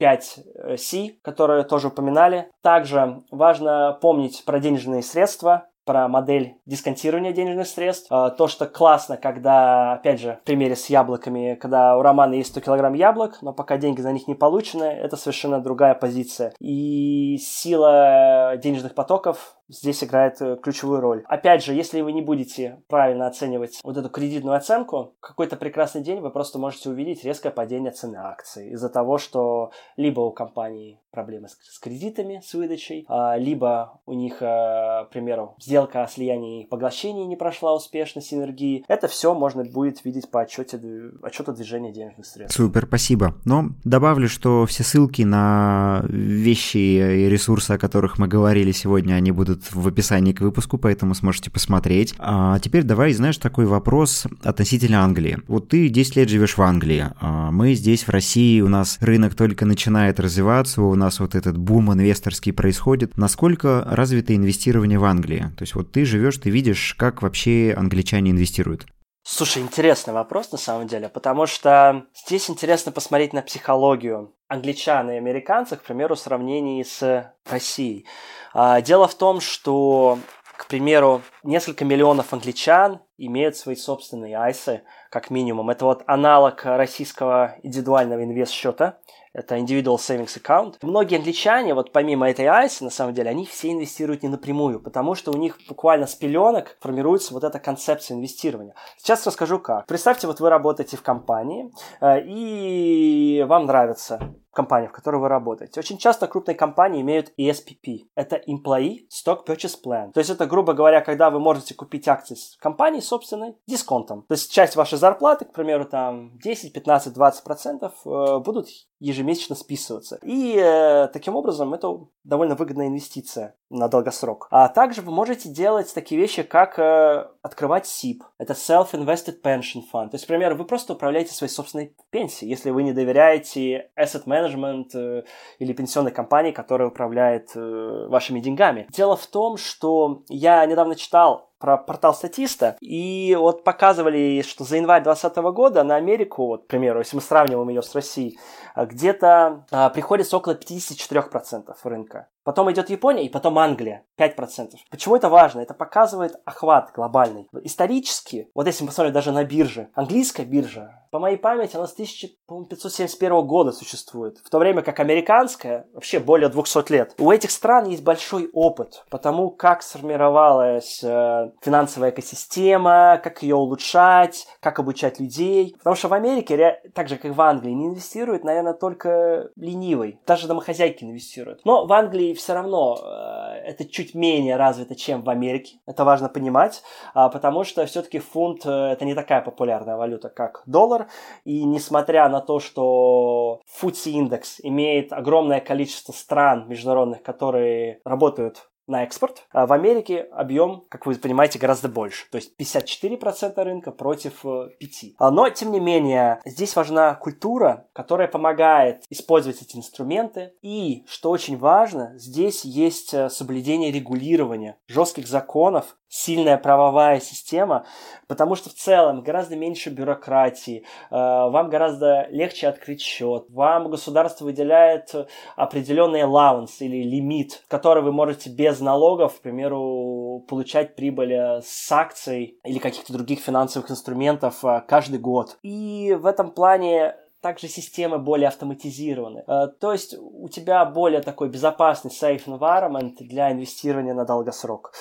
5C, 0.00 1.16
которую 1.22 1.64
тоже 1.64 1.88
упоминали. 1.88 2.50
Также 2.62 3.22
важно 3.30 3.98
помнить 4.00 4.44
про 4.44 4.60
денежные 4.60 5.02
средства, 5.02 5.69
про 5.84 6.08
модель 6.08 6.56
дисконтирования 6.66 7.32
денежных 7.32 7.66
средств. 7.66 8.06
А, 8.10 8.30
то, 8.30 8.48
что 8.48 8.66
классно, 8.66 9.16
когда, 9.16 9.94
опять 9.94 10.20
же, 10.20 10.38
в 10.42 10.44
примере 10.44 10.76
с 10.76 10.86
яблоками, 10.86 11.56
когда 11.60 11.96
у 11.96 12.02
Романа 12.02 12.34
есть 12.34 12.50
100 12.50 12.60
килограмм 12.60 12.94
яблок, 12.94 13.38
но 13.42 13.52
пока 13.52 13.76
деньги 13.76 14.00
за 14.00 14.12
них 14.12 14.28
не 14.28 14.34
получены, 14.34 14.84
это 14.84 15.16
совершенно 15.16 15.60
другая 15.60 15.94
позиция. 15.94 16.52
И 16.60 17.38
сила 17.38 18.54
денежных 18.56 18.94
потоков 18.94 19.56
здесь 19.70 20.04
играет 20.04 20.40
э, 20.40 20.56
ключевую 20.62 21.00
роль. 21.00 21.24
Опять 21.26 21.64
же, 21.64 21.72
если 21.74 22.00
вы 22.00 22.12
не 22.12 22.22
будете 22.22 22.82
правильно 22.88 23.26
оценивать 23.26 23.80
вот 23.82 23.96
эту 23.96 24.08
кредитную 24.10 24.56
оценку, 24.56 25.14
какой-то 25.20 25.56
прекрасный 25.56 26.02
день 26.02 26.20
вы 26.20 26.30
просто 26.30 26.58
можете 26.58 26.90
увидеть 26.90 27.24
резкое 27.24 27.50
падение 27.50 27.92
цены 27.92 28.16
акций 28.16 28.70
из-за 28.70 28.88
того, 28.88 29.18
что 29.18 29.70
либо 29.96 30.20
у 30.20 30.32
компании 30.32 31.00
проблемы 31.10 31.48
с, 31.48 31.78
кредитами, 31.78 32.40
с 32.44 32.54
выдачей, 32.54 33.04
а, 33.08 33.36
либо 33.36 34.00
у 34.06 34.12
них, 34.12 34.38
а, 34.40 35.04
к 35.04 35.10
примеру, 35.10 35.56
сделка 35.60 36.02
о 36.02 36.06
слиянии 36.06 36.62
и 36.62 36.66
поглощении 36.66 37.24
не 37.24 37.36
прошла 37.36 37.74
успешно, 37.74 38.20
синергии. 38.20 38.84
Это 38.88 39.08
все 39.08 39.34
можно 39.34 39.64
будет 39.64 40.04
видеть 40.04 40.30
по 40.30 40.40
отчете, 40.40 40.80
отчету 41.22 41.52
движения 41.52 41.92
денежных 41.92 42.26
средств. 42.26 42.56
Супер, 42.56 42.86
спасибо. 42.86 43.34
Но 43.44 43.70
добавлю, 43.84 44.28
что 44.28 44.66
все 44.66 44.84
ссылки 44.84 45.22
на 45.22 46.04
вещи 46.08 46.78
и 46.78 47.28
ресурсы, 47.28 47.72
о 47.72 47.78
которых 47.78 48.18
мы 48.18 48.28
говорили 48.28 48.72
сегодня, 48.72 49.14
они 49.14 49.32
будут 49.32 49.59
будут 49.60 49.74
в 49.74 49.86
описании 49.86 50.32
к 50.32 50.40
выпуску, 50.40 50.78
поэтому 50.78 51.14
сможете 51.14 51.50
посмотреть. 51.50 52.14
А 52.18 52.58
теперь 52.58 52.82
давай, 52.82 53.12
знаешь, 53.12 53.38
такой 53.38 53.66
вопрос 53.66 54.26
относительно 54.42 55.02
Англии. 55.02 55.38
Вот 55.48 55.68
ты 55.68 55.88
10 55.88 56.16
лет 56.16 56.28
живешь 56.28 56.56
в 56.56 56.62
Англии, 56.62 57.06
а 57.20 57.50
мы 57.50 57.74
здесь, 57.74 58.04
в 58.04 58.10
России, 58.10 58.60
у 58.60 58.68
нас 58.68 58.98
рынок 59.00 59.34
только 59.34 59.66
начинает 59.66 60.20
развиваться, 60.20 60.82
у 60.82 60.94
нас 60.94 61.20
вот 61.20 61.34
этот 61.34 61.56
бум 61.56 61.92
инвесторский 61.92 62.52
происходит. 62.52 63.16
Насколько 63.16 63.86
развито 63.90 64.34
инвестирование 64.34 64.98
в 64.98 65.04
Англии? 65.04 65.50
То 65.56 65.62
есть 65.62 65.74
вот 65.74 65.92
ты 65.92 66.04
живешь, 66.04 66.38
ты 66.38 66.50
видишь, 66.50 66.94
как 66.98 67.22
вообще 67.22 67.74
англичане 67.76 68.30
инвестируют. 68.30 68.86
Слушай, 69.32 69.62
интересный 69.62 70.12
вопрос 70.12 70.50
на 70.50 70.58
самом 70.58 70.88
деле, 70.88 71.08
потому 71.08 71.46
что 71.46 72.04
здесь 72.16 72.50
интересно 72.50 72.90
посмотреть 72.90 73.32
на 73.32 73.42
психологию 73.42 74.34
англичан 74.48 75.08
и 75.08 75.14
американцев, 75.14 75.80
к 75.80 75.84
примеру, 75.84 76.16
в 76.16 76.18
сравнении 76.18 76.82
с 76.82 77.32
Россией. 77.48 78.06
А, 78.52 78.80
дело 78.80 79.06
в 79.06 79.14
том, 79.14 79.40
что, 79.40 80.18
к 80.56 80.66
примеру, 80.66 81.22
несколько 81.44 81.84
миллионов 81.84 82.32
англичан 82.32 83.02
имеют 83.18 83.56
свои 83.56 83.76
собственные 83.76 84.36
айсы, 84.36 84.82
как 85.10 85.30
минимум. 85.30 85.68
Это 85.70 85.84
вот 85.84 86.02
аналог 86.06 86.64
российского 86.64 87.56
индивидуального 87.62 88.24
инвест-счета– 88.24 88.98
это 89.32 89.56
Individual 89.56 89.96
Savings 89.96 90.40
Account. 90.42 90.76
Многие 90.82 91.16
англичане, 91.16 91.74
вот 91.74 91.92
помимо 91.92 92.28
этой 92.28 92.46
ICE, 92.46 92.84
на 92.84 92.90
самом 92.90 93.14
деле, 93.14 93.30
они 93.30 93.46
все 93.46 93.70
инвестируют 93.70 94.22
не 94.22 94.28
напрямую, 94.28 94.80
потому 94.80 95.14
что 95.14 95.30
у 95.30 95.36
них 95.36 95.58
буквально 95.68 96.06
с 96.06 96.14
пеленок 96.14 96.76
формируется 96.80 97.32
вот 97.34 97.44
эта 97.44 97.58
концепция 97.60 98.16
инвестирования. 98.16 98.74
Сейчас 98.96 99.24
расскажу 99.26 99.60
как. 99.60 99.86
Представьте, 99.86 100.26
вот 100.26 100.40
вы 100.40 100.50
работаете 100.50 100.96
в 100.96 101.02
компании, 101.02 101.72
э, 102.00 102.22
и 102.24 103.44
вам 103.46 103.66
нравится 103.66 104.18
компания, 104.52 104.88
в 104.88 104.92
которой 104.92 105.20
вы 105.20 105.28
работаете. 105.28 105.78
Очень 105.78 105.98
часто 105.98 106.26
крупные 106.26 106.56
компании 106.56 107.02
имеют 107.02 107.32
ESPP. 107.38 108.08
Это 108.16 108.36
Employee 108.48 109.06
Stock 109.08 109.46
Purchase 109.46 109.76
Plan. 109.84 110.12
То 110.12 110.18
есть 110.18 110.30
это, 110.30 110.46
грубо 110.46 110.72
говоря, 110.72 111.00
когда 111.00 111.30
вы 111.30 111.38
можете 111.38 111.74
купить 111.74 112.08
акции 112.08 112.36
компании 112.58 113.00
собственной 113.00 113.54
дисконтом. 113.66 114.22
То 114.22 114.32
есть 114.32 114.50
часть 114.50 114.76
вашей 114.76 114.98
зарплаты, 115.00 115.44
к 115.44 115.52
примеру, 115.52 115.84
там 115.84 116.38
10, 116.38 116.72
15, 116.72 117.12
20 117.12 117.44
процентов 117.44 117.92
э, 118.04 118.38
будут 118.38 118.68
ежемесячно 119.00 119.56
списываться. 119.56 120.18
И 120.22 120.56
э, 120.56 121.08
таким 121.08 121.34
образом 121.34 121.74
это 121.74 122.06
довольно 122.22 122.54
выгодная 122.54 122.86
инвестиция 122.86 123.56
на 123.70 123.88
долгосрок. 123.88 124.48
А 124.50 124.68
также 124.68 125.00
вы 125.00 125.12
можете 125.12 125.48
делать 125.48 125.92
такие 125.94 126.20
вещи, 126.20 126.42
как 126.42 126.78
э, 126.78 127.26
открывать 127.42 127.86
SIP. 127.86 128.18
Это 128.38 128.52
Self-Invested 128.52 129.40
Pension 129.42 129.82
Fund. 129.92 130.10
То 130.10 130.16
есть, 130.16 130.28
например, 130.28 130.54
вы 130.54 130.64
просто 130.64 130.92
управляете 130.92 131.32
своей 131.32 131.52
собственной 131.52 131.94
пенсией, 132.10 132.50
если 132.50 132.70
вы 132.70 132.82
не 132.82 132.92
доверяете 132.92 133.90
asset 133.98 134.24
management 134.26 134.90
э, 134.94 135.22
или 135.60 135.72
пенсионной 135.72 136.10
компании, 136.10 136.50
которая 136.50 136.88
управляет 136.88 137.50
э, 137.54 138.06
вашими 138.08 138.40
деньгами. 138.40 138.86
Дело 138.90 139.16
в 139.16 139.26
том, 139.26 139.56
что 139.56 140.22
я 140.28 140.66
недавно 140.66 140.96
читал 140.96 141.50
про 141.60 141.76
портал 141.76 142.14
статиста, 142.14 142.76
и 142.80 143.36
вот 143.38 143.64
показывали, 143.64 144.42
что 144.42 144.64
за 144.64 144.76
январь 144.76 145.02
2020 145.02 145.54
года 145.54 145.84
на 145.84 145.96
Америку, 145.96 146.46
вот, 146.46 146.64
к 146.64 146.66
примеру, 146.68 147.00
если 147.00 147.16
мы 147.16 147.22
сравниваем 147.22 147.68
ее 147.68 147.82
с 147.82 147.94
Россией, 147.94 148.38
где-то 148.74 149.66
а, 149.70 149.90
приходится 149.90 150.38
около 150.38 150.54
54% 150.54 151.74
рынка. 151.84 152.28
Потом 152.42 152.70
идет 152.72 152.90
Япония 152.90 153.26
и 153.26 153.28
потом 153.28 153.58
Англия 153.58 154.04
5%. 154.18 154.76
Почему 154.90 155.16
это 155.16 155.28
важно? 155.28 155.60
Это 155.60 155.74
показывает 155.74 156.36
охват 156.44 156.92
глобальный. 156.94 157.48
Исторически, 157.64 158.50
вот 158.54 158.66
если 158.66 158.82
мы 158.82 158.88
посмотрим 158.88 159.12
даже 159.12 159.32
на 159.32 159.44
бирже, 159.44 159.88
английская 159.94 160.44
биржа, 160.44 160.99
по 161.10 161.18
моей 161.18 161.36
памяти, 161.36 161.76
она 161.76 161.86
с 161.86 161.92
1571 161.92 163.46
года 163.46 163.72
существует, 163.72 164.38
в 164.38 164.48
то 164.48 164.58
время 164.58 164.82
как 164.82 165.00
американская 165.00 165.86
вообще 165.92 166.20
более 166.20 166.48
200 166.48 166.92
лет. 166.92 167.14
У 167.18 167.30
этих 167.30 167.50
стран 167.50 167.86
есть 167.86 168.04
большой 168.04 168.48
опыт 168.52 169.04
по 169.10 169.18
тому, 169.18 169.50
как 169.50 169.82
сформировалась 169.82 171.02
э, 171.02 171.50
финансовая 171.62 172.10
экосистема, 172.10 173.20
как 173.22 173.42
ее 173.42 173.56
улучшать, 173.56 174.46
как 174.60 174.78
обучать 174.78 175.18
людей. 175.18 175.74
Потому 175.78 175.96
что 175.96 176.08
в 176.08 176.14
Америке, 176.14 176.80
так 176.94 177.08
же 177.08 177.16
как 177.16 177.34
в 177.34 177.40
Англии, 177.40 177.72
не 177.72 177.86
инвестируют, 177.86 178.44
наверное, 178.44 178.74
только 178.74 179.50
ленивый. 179.56 180.20
Даже 180.26 180.46
домохозяйки 180.46 181.04
инвестируют. 181.04 181.60
Но 181.64 181.86
в 181.86 181.92
Англии 181.92 182.34
все 182.34 182.54
равно 182.54 182.98
э, 183.02 183.70
это 183.70 183.84
чуть 183.84 184.14
менее 184.14 184.56
развито, 184.56 184.94
чем 184.94 185.22
в 185.22 185.30
Америке. 185.30 185.78
Это 185.86 186.04
важно 186.04 186.28
понимать, 186.28 186.82
э, 187.14 187.28
потому 187.32 187.64
что 187.64 187.84
все-таки 187.86 188.20
фунт 188.20 188.64
э, 188.64 188.70
это 188.70 189.04
не 189.04 189.14
такая 189.14 189.40
популярная 189.40 189.96
валюта, 189.96 190.28
как 190.28 190.62
доллар. 190.66 190.99
И 191.44 191.64
несмотря 191.64 192.28
на 192.28 192.40
то, 192.40 192.60
что 192.60 193.60
FTSE 193.80 194.10
индекс 194.10 194.60
имеет 194.62 195.12
огромное 195.12 195.60
количество 195.60 196.12
стран 196.12 196.68
международных, 196.68 197.22
которые 197.22 198.00
работают 198.04 198.69
на 198.90 199.04
экспорт. 199.04 199.46
А 199.52 199.66
в 199.66 199.72
Америке 199.72 200.28
объем, 200.32 200.84
как 200.88 201.06
вы 201.06 201.14
понимаете, 201.14 201.58
гораздо 201.58 201.88
больше. 201.88 202.28
То 202.30 202.36
есть 202.36 202.52
54% 202.58 203.62
рынка 203.62 203.92
против 203.92 204.44
5%. 204.44 205.14
А, 205.18 205.30
но, 205.30 205.48
тем 205.48 205.72
не 205.72 205.80
менее, 205.80 206.40
здесь 206.44 206.76
важна 206.76 207.14
культура, 207.14 207.86
которая 207.92 208.28
помогает 208.28 209.04
использовать 209.10 209.62
эти 209.62 209.76
инструменты. 209.76 210.54
И, 210.62 211.04
что 211.08 211.30
очень 211.30 211.56
важно, 211.56 212.12
здесь 212.16 212.64
есть 212.64 213.14
э, 213.14 213.30
соблюдение 213.30 213.92
регулирования, 213.92 214.76
жестких 214.88 215.26
законов, 215.26 215.96
сильная 216.10 216.58
правовая 216.58 217.20
система, 217.20 217.86
потому 218.26 218.56
что 218.56 218.68
в 218.68 218.74
целом 218.74 219.22
гораздо 219.22 219.56
меньше 219.56 219.90
бюрократии, 219.90 220.78
э, 220.78 220.84
вам 221.10 221.70
гораздо 221.70 222.26
легче 222.30 222.66
открыть 222.66 223.00
счет, 223.00 223.46
вам 223.48 223.90
государство 223.90 224.44
выделяет 224.44 225.14
определенный 225.56 226.22
allowance 226.22 226.76
или 226.80 227.02
лимит, 227.02 227.62
который 227.68 228.02
вы 228.02 228.12
можете 228.12 228.50
без 228.50 228.79
налогов, 228.80 229.38
к 229.38 229.42
примеру, 229.42 230.44
получать 230.48 230.96
прибыль 230.96 231.32
э, 231.32 231.60
с 231.62 231.92
акций 231.92 232.58
или 232.64 232.78
каких-то 232.78 233.12
других 233.12 233.40
финансовых 233.40 233.90
инструментов 233.90 234.64
э, 234.64 234.82
каждый 234.86 235.18
год. 235.18 235.58
И 235.62 236.16
в 236.20 236.26
этом 236.26 236.50
плане 236.50 237.16
также 237.40 237.68
системы 237.68 238.18
более 238.18 238.48
автоматизированы. 238.48 239.44
Э, 239.46 239.68
то 239.80 239.92
есть 239.92 240.16
у 240.18 240.48
тебя 240.48 240.84
более 240.84 241.22
такой 241.22 241.48
безопасный 241.48 242.10
safe 242.10 242.44
environment 242.46 243.14
для 243.20 243.52
инвестирования 243.52 244.14
на 244.14 244.24
долгосрок. 244.24 244.92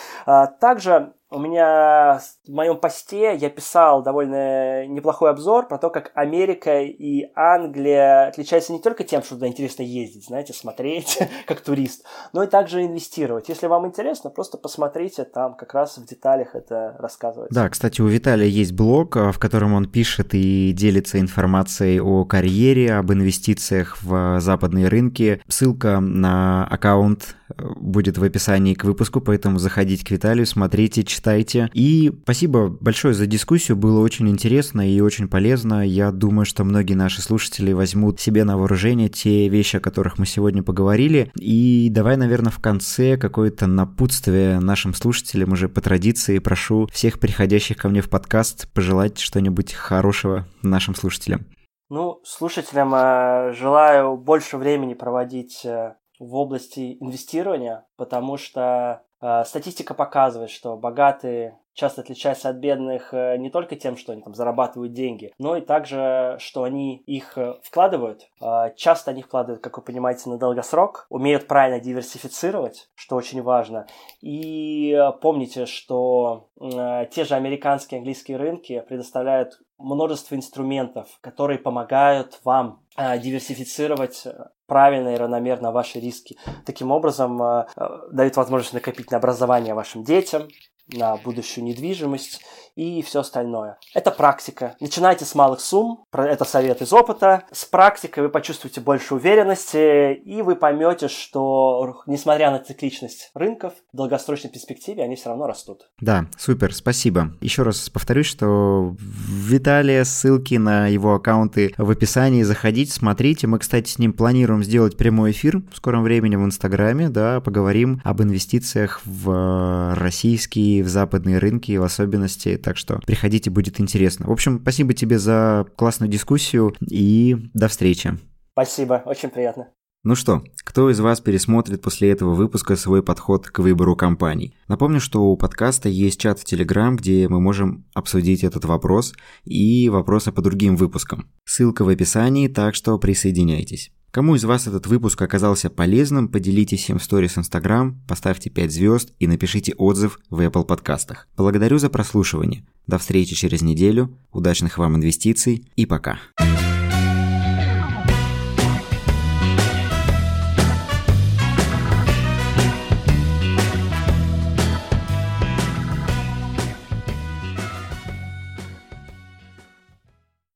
Также 0.59 1.13
у 1.31 1.39
меня 1.39 2.21
в 2.47 2.51
моем 2.51 2.77
посте 2.77 3.35
я 3.35 3.49
писал 3.49 4.01
довольно 4.01 4.87
неплохой 4.87 5.29
обзор 5.29 5.67
про 5.67 5.77
то, 5.77 5.89
как 5.89 6.11
Америка 6.15 6.81
и 6.81 7.31
Англия 7.35 8.27
отличаются 8.27 8.73
не 8.73 8.79
только 8.79 9.03
тем, 9.03 9.21
что 9.21 9.35
туда 9.35 9.47
интересно 9.47 9.83
ездить, 9.83 10.25
знаете, 10.25 10.53
смотреть 10.53 11.19
как 11.45 11.61
турист, 11.61 12.03
но 12.33 12.43
и 12.43 12.47
также 12.47 12.83
инвестировать. 12.83 13.47
Если 13.49 13.67
вам 13.67 13.85
интересно, 13.85 14.29
просто 14.29 14.57
посмотрите, 14.57 15.23
там 15.23 15.55
как 15.55 15.73
раз 15.73 15.97
в 15.97 16.05
деталях 16.05 16.55
это 16.55 16.95
рассказывается. 16.97 17.53
Да, 17.53 17.69
кстати, 17.69 18.01
у 18.01 18.07
Виталия 18.07 18.47
есть 18.47 18.73
блог, 18.73 19.15
в 19.15 19.37
котором 19.37 19.73
он 19.73 19.87
пишет 19.87 20.33
и 20.33 20.71
делится 20.71 21.19
информацией 21.19 21.99
о 21.99 22.25
карьере, 22.25 22.95
об 22.95 23.11
инвестициях 23.11 24.01
в 24.01 24.39
западные 24.39 24.87
рынки. 24.87 25.41
Ссылка 25.47 25.99
на 25.99 26.65
аккаунт 26.65 27.35
будет 27.57 28.17
в 28.17 28.23
описании 28.23 28.73
к 28.73 28.83
выпуску, 28.83 29.21
поэтому 29.21 29.59
заходите 29.59 30.05
к 30.05 30.11
Виталию, 30.11 30.45
смотрите, 30.45 31.03
читайте. 31.03 31.69
И 31.73 32.11
спасибо 32.23 32.69
большое 32.69 33.13
за 33.13 33.25
дискуссию, 33.25 33.77
было 33.77 34.01
очень 34.01 34.29
интересно 34.29 34.87
и 34.87 34.99
очень 35.01 35.27
полезно. 35.27 35.85
Я 35.85 36.11
думаю, 36.11 36.45
что 36.45 36.63
многие 36.63 36.93
наши 36.93 37.21
слушатели 37.21 37.73
возьмут 37.73 38.19
себе 38.19 38.43
на 38.43 38.57
вооружение 38.57 39.09
те 39.09 39.49
вещи, 39.49 39.77
о 39.77 39.79
которых 39.79 40.17
мы 40.17 40.25
сегодня 40.25 40.63
поговорили. 40.63 41.31
И 41.39 41.89
давай, 41.91 42.17
наверное, 42.17 42.51
в 42.51 42.59
конце 42.59 43.17
какое-то 43.17 43.67
напутствие 43.67 44.59
нашим 44.59 44.93
слушателям 44.93 45.51
уже 45.53 45.69
по 45.69 45.81
традиции 45.81 46.39
прошу 46.39 46.87
всех 46.91 47.19
приходящих 47.19 47.77
ко 47.77 47.89
мне 47.89 48.01
в 48.01 48.09
подкаст 48.09 48.67
пожелать 48.73 49.19
что-нибудь 49.19 49.73
хорошего 49.73 50.47
нашим 50.61 50.95
слушателям. 50.95 51.45
Ну, 51.89 52.21
слушателям 52.23 52.93
э, 52.93 53.53
желаю 53.53 54.15
больше 54.15 54.57
времени 54.57 54.93
проводить 54.93 55.65
э, 55.65 55.95
в 56.19 56.35
области 56.35 56.97
инвестирования, 56.99 57.85
потому 57.95 58.37
что 58.37 59.03
э, 59.21 59.43
статистика 59.45 59.93
показывает, 59.93 60.51
что 60.51 60.77
богатые 60.77 61.57
часто 61.79 62.01
отличаются 62.01 62.49
от 62.49 62.57
бедных 62.57 63.13
э, 63.13 63.37
не 63.37 63.49
только 63.49 63.75
тем, 63.75 63.95
что 63.95 64.11
они 64.11 64.21
там 64.21 64.35
зарабатывают 64.35 64.93
деньги, 64.93 65.31
но 65.39 65.55
и 65.55 65.61
также, 65.61 66.35
что 66.39 66.63
они 66.63 66.97
их 67.05 67.37
э, 67.37 67.55
вкладывают. 67.63 68.29
Э, 68.41 68.73
часто 68.75 69.11
они 69.11 69.21
вкладывают, 69.23 69.63
как 69.63 69.77
вы 69.77 69.83
понимаете, 69.83 70.29
на 70.29 70.37
долгосрок, 70.37 71.07
умеют 71.09 71.47
правильно 71.47 71.79
диверсифицировать, 71.79 72.89
что 72.95 73.15
очень 73.15 73.41
важно. 73.41 73.87
И 74.21 74.97
помните, 75.21 75.65
что 75.65 76.49
те 76.59 77.23
же 77.23 77.35
американские 77.35 77.99
английские 77.99 78.37
рынки 78.37 78.83
предоставляют 78.87 79.59
множество 79.79 80.35
инструментов, 80.35 81.07
которые 81.21 81.57
помогают 81.57 82.39
вам 82.43 82.83
э, 82.97 83.17
диверсифицировать 83.19 84.23
э, 84.25 84.49
правильно 84.67 85.15
и 85.15 85.17
равномерно 85.17 85.71
ваши 85.71 85.99
риски. 85.99 86.37
Таким 86.65 86.91
образом, 86.91 87.41
э, 87.41 87.65
дают 88.11 88.35
возможность 88.35 88.73
накопить 88.73 89.09
на 89.09 89.17
образование 89.17 89.73
вашим 89.73 90.03
детям, 90.03 90.47
на 90.87 91.17
будущую 91.17 91.63
недвижимость 91.63 92.41
и 92.75 93.01
все 93.01 93.21
остальное. 93.21 93.77
Это 93.93 94.11
практика. 94.11 94.75
Начинайте 94.79 95.25
с 95.25 95.35
малых 95.35 95.61
сумм, 95.61 96.05
это 96.11 96.45
совет 96.45 96.81
из 96.81 96.93
опыта. 96.93 97.43
С 97.51 97.65
практикой 97.65 98.23
вы 98.23 98.29
почувствуете 98.29 98.81
больше 98.81 99.15
уверенности, 99.15 100.13
и 100.13 100.41
вы 100.41 100.55
поймете, 100.55 101.07
что 101.07 102.03
несмотря 102.05 102.51
на 102.51 102.59
цикличность 102.59 103.31
рынков, 103.33 103.73
в 103.93 103.97
долгосрочной 103.97 104.49
перспективе 104.49 105.03
они 105.03 105.15
все 105.15 105.29
равно 105.29 105.47
растут. 105.47 105.89
Да, 105.99 106.25
супер, 106.37 106.73
спасибо. 106.73 107.33
Еще 107.41 107.63
раз 107.63 107.89
повторюсь, 107.89 108.27
что 108.27 108.95
Виталия, 108.99 110.03
ссылки 110.03 110.55
на 110.55 110.87
его 110.87 111.15
аккаунты 111.15 111.73
в 111.77 111.89
описании, 111.89 112.43
заходите, 112.43 112.91
смотрите. 112.91 113.47
Мы, 113.47 113.59
кстати, 113.59 113.89
с 113.89 113.99
ним 113.99 114.13
планируем 114.13 114.63
сделать 114.63 114.97
прямой 114.97 115.31
эфир 115.31 115.61
в 115.71 115.77
скором 115.77 116.03
времени 116.03 116.35
в 116.35 116.45
Инстаграме, 116.45 117.09
да, 117.09 117.41
поговорим 117.41 118.01
об 118.03 118.21
инвестициях 118.21 119.01
в 119.05 119.95
российские, 119.95 120.83
в 120.83 120.87
западные 120.87 121.37
рынки, 121.37 121.75
в 121.77 121.83
особенности 121.83 122.57
так 122.61 122.77
что 122.77 122.99
приходите, 123.05 123.49
будет 123.49 123.79
интересно. 123.79 124.27
В 124.27 124.31
общем, 124.31 124.59
спасибо 124.61 124.93
тебе 124.93 125.19
за 125.19 125.65
классную 125.75 126.09
дискуссию 126.09 126.75
и 126.81 127.35
до 127.53 127.67
встречи. 127.67 128.17
Спасибо, 128.53 129.01
очень 129.05 129.29
приятно. 129.29 129.67
Ну 130.03 130.15
что, 130.15 130.43
кто 130.63 130.89
из 130.89 131.01
вас 131.01 131.19
пересмотрит 131.19 131.81
после 131.81 132.09
этого 132.09 132.33
выпуска 132.33 132.77
свой 132.77 133.03
подход 133.03 133.47
к 133.47 133.59
выбору 133.59 133.97
компаний? 133.97 134.55
Напомню, 134.69 135.01
что 135.01 135.25
у 135.25 135.35
подкаста 135.35 135.89
есть 135.89 136.21
чат 136.21 136.39
в 136.39 136.45
Телеграм, 136.45 136.95
где 136.95 137.27
мы 137.27 137.41
можем 137.41 137.85
обсудить 137.93 138.45
этот 138.45 138.63
вопрос 138.63 139.13
и 139.43 139.89
вопросы 139.89 140.31
по 140.31 140.41
другим 140.41 140.77
выпускам. 140.77 141.29
Ссылка 141.43 141.83
в 141.83 141.89
описании, 141.89 142.47
так 142.47 142.75
что 142.75 142.97
присоединяйтесь. 142.97 143.91
Кому 144.11 144.35
из 144.35 144.43
вас 144.43 144.65
этот 144.65 144.87
выпуск 144.87 145.21
оказался 145.21 145.69
полезным, 145.69 146.29
поделитесь 146.29 146.89
им 146.89 146.97
в 146.97 147.03
сторис 147.03 147.37
Инстаграм, 147.37 148.01
поставьте 148.07 148.49
5 148.49 148.71
звезд 148.71 149.13
и 149.19 149.27
напишите 149.27 149.73
отзыв 149.75 150.19
в 150.29 150.39
Apple 150.39 150.65
подкастах. 150.65 151.27
Благодарю 151.37 151.77
за 151.77 151.89
прослушивание. 151.89 152.65
До 152.87 152.97
встречи 152.97 153.35
через 153.35 153.61
неделю, 153.61 154.17
удачных 154.31 154.79
вам 154.79 154.95
инвестиций 154.95 155.67
и 155.75 155.85
пока. 155.85 156.17